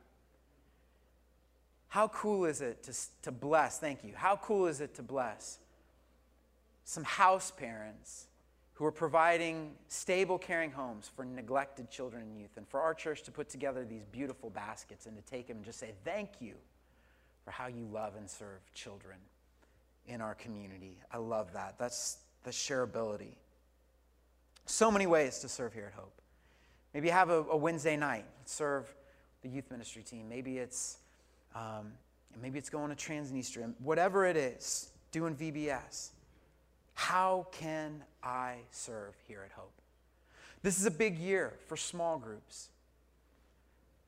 How 1.88 2.08
cool 2.08 2.46
is 2.46 2.62
it 2.62 2.82
to, 2.84 2.94
to 3.22 3.32
bless? 3.32 3.78
Thank 3.78 4.02
you. 4.02 4.12
How 4.14 4.36
cool 4.36 4.66
is 4.66 4.80
it 4.80 4.94
to 4.94 5.02
bless 5.02 5.58
some 6.84 7.04
house 7.04 7.50
parents 7.50 8.28
who 8.74 8.86
are 8.86 8.92
providing 8.92 9.72
stable, 9.88 10.38
caring 10.38 10.70
homes 10.70 11.10
for 11.14 11.26
neglected 11.26 11.90
children 11.90 12.22
and 12.22 12.40
youth, 12.40 12.56
and 12.56 12.66
for 12.66 12.80
our 12.80 12.94
church 12.94 13.22
to 13.24 13.30
put 13.30 13.50
together 13.50 13.84
these 13.84 14.06
beautiful 14.06 14.48
baskets 14.48 15.04
and 15.04 15.14
to 15.16 15.22
take 15.30 15.48
them 15.48 15.58
and 15.58 15.66
just 15.66 15.78
say, 15.78 15.92
Thank 16.02 16.30
you 16.40 16.54
for 17.44 17.50
how 17.50 17.66
you 17.66 17.84
love 17.92 18.14
and 18.16 18.30
serve 18.30 18.60
children 18.72 19.18
in 20.06 20.20
our 20.20 20.34
community. 20.34 20.98
I 21.12 21.18
love 21.18 21.52
that. 21.52 21.76
That's 21.78 22.18
the 22.44 22.50
shareability. 22.50 23.34
So 24.66 24.90
many 24.90 25.06
ways 25.06 25.40
to 25.40 25.48
serve 25.48 25.72
here 25.72 25.86
at 25.86 25.94
Hope. 25.94 26.20
Maybe 26.94 27.08
have 27.08 27.30
a, 27.30 27.44
a 27.50 27.56
Wednesday 27.56 27.96
night, 27.96 28.24
serve 28.44 28.92
the 29.42 29.48
youth 29.48 29.70
ministry 29.70 30.02
team. 30.02 30.28
Maybe 30.28 30.58
it's 30.58 30.98
um, 31.54 31.92
maybe 32.40 32.58
it's 32.58 32.70
going 32.70 32.94
to 32.94 32.96
Transnistria, 32.96 33.72
whatever 33.80 34.24
it 34.26 34.36
is, 34.36 34.90
doing 35.12 35.34
VBS. 35.34 36.10
How 36.94 37.46
can 37.52 38.04
I 38.22 38.56
serve 38.70 39.14
here 39.26 39.42
at 39.44 39.52
Hope? 39.52 39.72
This 40.62 40.78
is 40.78 40.86
a 40.86 40.90
big 40.90 41.18
year 41.18 41.54
for 41.66 41.76
small 41.76 42.18
groups. 42.18 42.68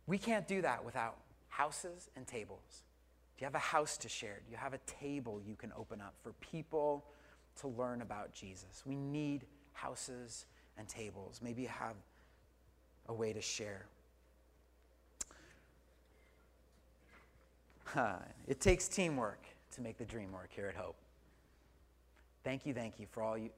We 0.07 0.19
can't 0.19 0.47
do 0.47 0.63
that 0.63 0.85
without 0.85 1.17
houses 1.49 2.11
and 2.17 2.27
tables. 2.27 2.83
You 3.43 3.47
have 3.47 3.57
a 3.57 3.59
house 3.59 3.97
to 3.97 4.09
share? 4.09 4.39
Do 4.47 4.53
you 4.53 4.57
have 4.57 4.73
a 4.73 4.79
table 4.87 5.43
you 5.45 5.57
can 5.57 5.73
open 5.77 6.01
up 6.01 6.15
for 6.23 6.33
people 6.35 7.05
to 7.61 7.67
learn 7.67 8.01
about 8.01 8.33
Jesus? 8.33 8.85
We 8.87 8.95
need 8.95 9.47
houses 9.73 10.47
and 10.79 10.87
tables. 10.87 11.41
Maybe 11.43 11.63
you 11.63 11.69
have 11.69 11.97
a 13.09 13.13
way 13.13 13.33
to 13.33 13.41
share. 13.41 13.87
It 18.47 18.61
takes 18.61 18.87
teamwork 18.87 19.43
to 19.75 19.81
make 19.81 19.99
the 19.99 20.05
dream 20.05 20.31
work 20.31 20.51
here 20.55 20.69
at 20.69 20.77
Hope. 20.77 20.95
Thank 22.45 22.65
you, 22.65 22.73
thank 22.73 23.01
you 23.01 23.09
for 23.11 23.25
all 23.25 23.37
you, 23.37 23.51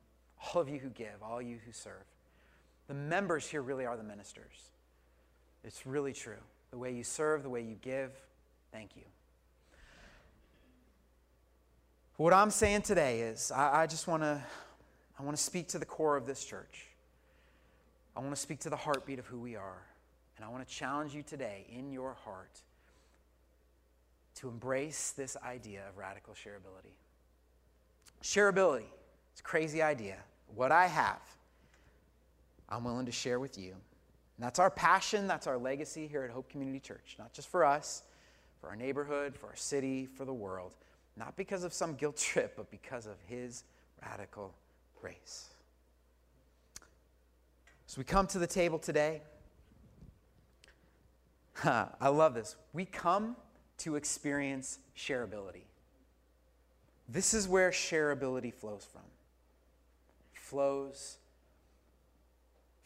all 0.55 0.62
of 0.62 0.68
you 0.70 0.79
who 0.79 0.88
give, 0.88 1.23
all 1.23 1.42
you 1.42 1.59
who 1.66 1.73
serve. 1.73 2.07
The 2.88 2.94
members 2.94 3.47
here 3.47 3.61
really 3.61 3.85
are 3.85 3.99
the 3.99 4.03
ministers. 4.03 4.70
It's 5.62 5.87
really 5.87 6.14
true. 6.14 6.40
The 6.70 6.79
way 6.79 6.94
you 6.94 7.05
serve, 7.05 7.42
the 7.42 7.51
way 7.51 7.61
you 7.61 7.77
give, 7.83 8.12
thank 8.73 8.97
you. 8.97 9.03
What 12.16 12.33
I'm 12.33 12.50
saying 12.50 12.83
today 12.83 13.22
is 13.22 13.50
I, 13.50 13.83
I 13.83 13.87
just 13.88 14.07
want 14.07 14.22
to 14.22 14.40
I 15.18 15.22
want 15.24 15.37
to 15.37 15.42
speak 15.42 15.68
to 15.68 15.81
the 15.81 15.85
core 15.85 16.16
of 16.16 16.27
this 16.27 16.44
church. 16.44 16.87
I 18.16 18.20
want 18.20 18.31
to 18.31 18.40
speak 18.40 18.61
to 18.61 18.70
the 18.70 18.77
heartbeat 18.77 19.18
of 19.18 19.27
who 19.27 19.40
we 19.40 19.57
are. 19.57 19.83
And 20.37 20.44
I 20.44 20.48
want 20.48 20.66
to 20.66 20.72
challenge 20.72 21.12
you 21.12 21.22
today 21.22 21.66
in 21.68 21.90
your 21.90 22.14
heart 22.24 22.62
to 24.37 24.48
embrace 24.48 25.11
this 25.11 25.37
idea 25.44 25.83
of 25.88 25.96
radical 25.96 26.35
shareability. 26.35 26.94
Shareability, 28.22 28.87
it's 29.33 29.40
a 29.40 29.44
crazy 29.44 29.83
idea. 29.83 30.16
What 30.55 30.70
I 30.70 30.87
have, 30.87 31.20
I'm 32.68 32.85
willing 32.85 33.07
to 33.07 33.12
share 33.12 33.40
with 33.40 33.59
you. 33.59 33.72
And 33.72 34.44
that's 34.44 34.59
our 34.59 34.70
passion, 34.70 35.27
that's 35.27 35.46
our 35.46 35.59
legacy 35.59 36.07
here 36.07 36.22
at 36.22 36.31
Hope 36.31 36.48
Community 36.48 36.81
Church, 36.81 37.16
not 37.18 37.33
just 37.33 37.48
for 37.48 37.64
us, 37.64 38.03
for 38.61 38.68
our 38.68 38.77
neighborhood, 38.77 39.37
for 39.37 39.46
our 39.46 39.57
city, 39.57 40.07
for 40.07 40.24
the 40.24 40.35
world. 40.35 40.74
Not 41.16 41.37
because 41.37 41.64
of 41.64 41.72
some 41.72 41.94
guilt 41.94 42.16
trip, 42.33 42.55
but 42.57 42.70
because 42.70 43.07
of 43.07 43.16
His 43.27 43.64
radical 44.03 44.55
grace. 45.00 45.48
So 47.87 48.00
we 48.00 48.05
come 48.05 48.27
to 48.29 48.38
the 48.38 48.46
table 48.46 48.79
today. 48.79 49.22
I 51.64 52.09
love 52.09 52.35
this. 52.35 52.57
We 52.72 52.85
come 52.85 53.37
to 53.79 53.96
experience 53.96 54.79
shareability. 54.96 55.62
This 57.09 57.35
is 57.35 57.46
where 57.46 57.70
shareability 57.70 58.53
flows 58.53 58.87
from. 58.90 59.03
It 60.35 60.40
flows 60.40 61.18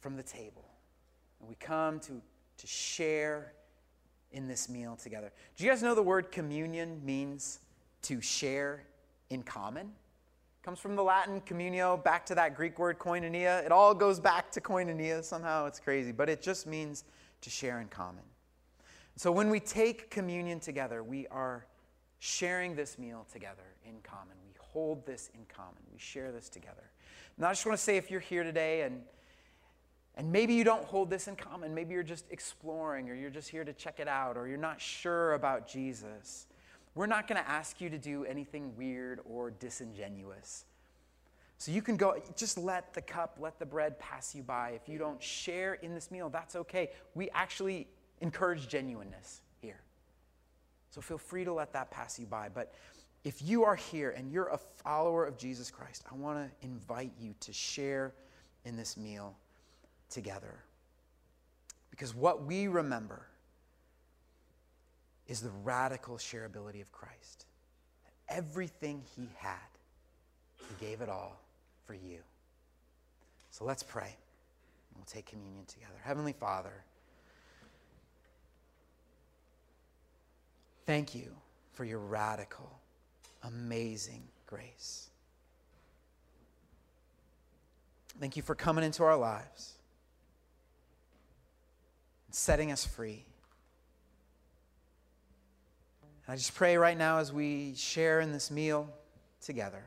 from 0.01 0.17
the 0.17 0.23
table. 0.23 0.65
And 1.41 1.49
we 1.49 1.55
come 1.55 2.01
to, 2.01 2.21
to 2.59 2.67
share 2.67 3.53
in 4.33 4.49
this 4.49 4.69
meal 4.69 4.97
together. 4.97 5.33
Do 5.57 5.65
you 5.65 5.71
guys 5.71 5.83
know 5.83 5.95
the 5.95 6.03
word 6.03 6.31
communion 6.31 7.01
means 7.05 7.61
to 8.03 8.21
share 8.21 8.85
in 9.31 9.43
common? 9.43 9.93
Comes 10.63 10.79
from 10.79 10.97
the 10.97 11.03
Latin 11.03 11.41
communio 11.41 12.03
back 12.03 12.27
to 12.27 12.35
that 12.35 12.55
Greek 12.55 12.79
word 12.79 12.99
koinonia. 12.99 13.65
It 13.65 13.73
all 13.73 13.95
goes 13.95 14.21
back 14.21 14.51
to 14.53 14.61
koinonia 14.61 15.25
somehow. 15.25 15.67
It's 15.67 15.81
crazy, 15.81 16.13
but 16.13 16.29
it 16.29 16.43
just 16.43 16.67
means 16.67 17.05
to 17.41 17.51
share 17.51 17.81
in 17.81 17.89
common. 17.89 18.25
So 19.17 19.33
when 19.33 19.51
we 19.51 19.61
take 19.61 20.11
communion 20.11 20.61
together, 20.61 21.03
we 21.03 21.27
are 21.29 21.67
sharing 22.19 22.75
this 22.75 22.99
meal 22.99 23.27
together 23.33 23.63
in 23.85 23.95
common. 24.03 24.37
We 24.45 24.53
hold 24.59 25.07
this 25.07 25.31
in 25.35 25.41
common. 25.49 25.83
We 25.93 25.99
share 25.99 26.33
this 26.33 26.49
together. 26.49 26.91
And 27.37 27.47
I 27.47 27.51
just 27.51 27.65
want 27.65 27.79
to 27.79 27.83
say 27.83 27.97
if 27.97 28.11
you're 28.11 28.21
here 28.21 28.43
today 28.43 28.83
and 28.83 29.03
and 30.19 30.33
maybe 30.33 30.53
you 30.53 30.65
don't 30.65 30.85
hold 30.85 31.11
this 31.11 31.29
in 31.29 31.37
common, 31.37 31.73
maybe 31.73 31.95
you're 31.95 32.03
just 32.03 32.25
exploring 32.31 33.09
or 33.09 33.15
you're 33.15 33.31
just 33.31 33.49
here 33.49 33.63
to 33.63 33.73
check 33.73 34.01
it 34.01 34.09
out 34.09 34.37
or 34.37 34.49
you're 34.49 34.59
not 34.59 34.81
sure 34.81 35.35
about 35.35 35.69
Jesus. 35.69 36.48
We're 36.99 37.07
not 37.07 37.29
going 37.29 37.41
to 37.41 37.49
ask 37.49 37.81
you 37.81 37.89
to 37.91 37.97
do 37.97 38.25
anything 38.25 38.77
weird 38.77 39.21
or 39.25 39.53
disingenuous. 39.53 40.65
So 41.57 41.71
you 41.71 41.81
can 41.81 41.97
go, 41.97 42.21
just 42.35 42.59
let 42.59 42.93
the 42.93 43.01
cup, 43.01 43.37
let 43.39 43.61
the 43.61 43.67
bread 43.67 44.01
pass 44.01 44.35
you 44.35 44.43
by. 44.43 44.71
If 44.71 44.89
you 44.89 44.99
don't 44.99 45.23
share 45.23 45.75
in 45.75 45.95
this 45.95 46.11
meal, 46.11 46.29
that's 46.29 46.57
okay. 46.57 46.91
We 47.15 47.31
actually 47.31 47.87
encourage 48.21 48.67
genuineness 48.67 49.43
here. 49.63 49.79
So 50.91 51.01
feel 51.01 51.19
free 51.19 51.45
to 51.45 51.53
let 51.53 51.73
that 51.73 51.93
pass 51.93 52.19
you 52.19 52.27
by. 52.27 52.49
But 52.49 52.75
if 53.23 53.43
you 53.43 53.63
are 53.63 53.77
here 53.77 54.11
and 54.11 54.33
you're 54.33 54.49
a 54.49 54.59
follower 54.59 55.25
of 55.25 55.39
Jesus 55.39 55.71
Christ, 55.71 56.03
I 56.11 56.17
want 56.17 56.39
to 56.39 56.67
invite 56.67 57.13
you 57.21 57.33
to 57.39 57.53
share 57.53 58.13
in 58.65 58.77
this 58.77 58.97
meal 58.97 59.37
together. 60.11 60.65
Because 61.93 62.13
what 62.13 62.45
we 62.45 62.67
remember 62.67 63.29
is 65.29 65.41
the 65.41 65.51
radical 65.63 66.17
shareability 66.17 66.81
of 66.81 66.91
Christ. 66.91 67.47
Everything 68.29 69.03
he 69.15 69.29
had, 69.37 69.55
he 70.57 70.85
gave 70.85 71.01
it 71.01 71.09
all 71.09 71.41
for 71.87 71.95
you. 71.95 72.19
So 73.51 73.65
let's 73.65 73.83
pray. 73.83 74.17
and 74.95 74.97
We'll 74.97 75.05
take 75.05 75.27
communion 75.27 75.65
together. 75.67 75.95
Heavenly 76.03 76.33
Father, 76.33 76.73
thank 80.87 81.15
you 81.15 81.35
for 81.73 81.85
your 81.85 81.99
radical, 82.01 82.79
amazing 83.43 84.23
grace. 84.47 85.11
Thank 88.21 88.37
you 88.37 88.43
for 88.43 88.55
coming 88.55 88.85
into 88.85 89.05
our 89.05 89.17
lives 89.17 89.75
and 92.27 92.35
setting 92.35 92.73
us 92.73 92.85
free. 92.85 93.25
And 96.03 96.11
I 96.31 96.37
just 96.37 96.55
pray 96.55 96.77
right 96.77 96.97
now 96.97 97.19
as 97.19 97.33
we 97.33 97.73
share 97.75 98.21
in 98.21 98.33
this 98.33 98.51
meal 98.51 98.87
together, 99.41 99.83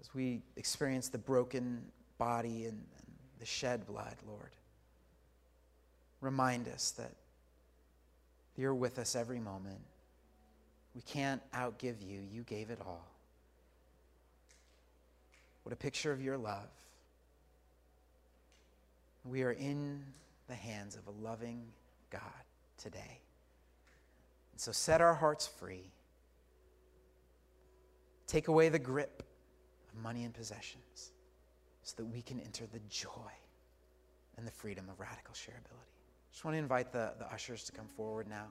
as 0.00 0.14
we 0.14 0.40
experience 0.56 1.10
the 1.10 1.18
broken 1.18 1.82
body 2.16 2.64
and, 2.64 2.72
and 2.72 3.14
the 3.38 3.44
shed 3.44 3.86
blood, 3.86 4.16
Lord, 4.26 4.56
remind 6.22 6.68
us 6.68 6.92
that 6.92 7.12
you're 8.56 8.74
with 8.74 8.98
us 8.98 9.14
every 9.14 9.40
moment. 9.40 9.80
We 10.94 11.02
can't 11.02 11.42
outgive 11.52 11.96
you. 12.00 12.20
You 12.30 12.44
gave 12.44 12.70
it 12.70 12.78
all. 12.80 13.06
What 15.64 15.72
a 15.74 15.76
picture 15.76 16.12
of 16.12 16.22
your 16.22 16.38
love. 16.38 16.70
We 19.24 19.42
are 19.42 19.52
in 19.52 20.02
the 20.48 20.54
hands 20.54 20.96
of 20.96 21.06
a 21.06 21.24
loving 21.24 21.62
God 22.10 22.20
today. 22.78 23.21
So 24.56 24.70
set 24.72 25.00
our 25.00 25.14
hearts 25.14 25.46
free. 25.46 25.92
Take 28.26 28.48
away 28.48 28.68
the 28.68 28.78
grip 28.78 29.22
of 29.88 30.02
money 30.02 30.24
and 30.24 30.32
possessions 30.32 31.12
so 31.82 31.94
that 31.96 32.04
we 32.04 32.22
can 32.22 32.38
enter 32.40 32.66
the 32.66 32.80
joy 32.88 33.32
and 34.36 34.46
the 34.46 34.50
freedom 34.50 34.88
of 34.88 35.00
radical 35.00 35.34
shareability. 35.34 35.92
Just 36.30 36.44
want 36.44 36.54
to 36.54 36.58
invite 36.58 36.92
the, 36.92 37.12
the 37.18 37.26
ushers 37.32 37.64
to 37.64 37.72
come 37.72 37.88
forward 37.88 38.28
now. 38.28 38.46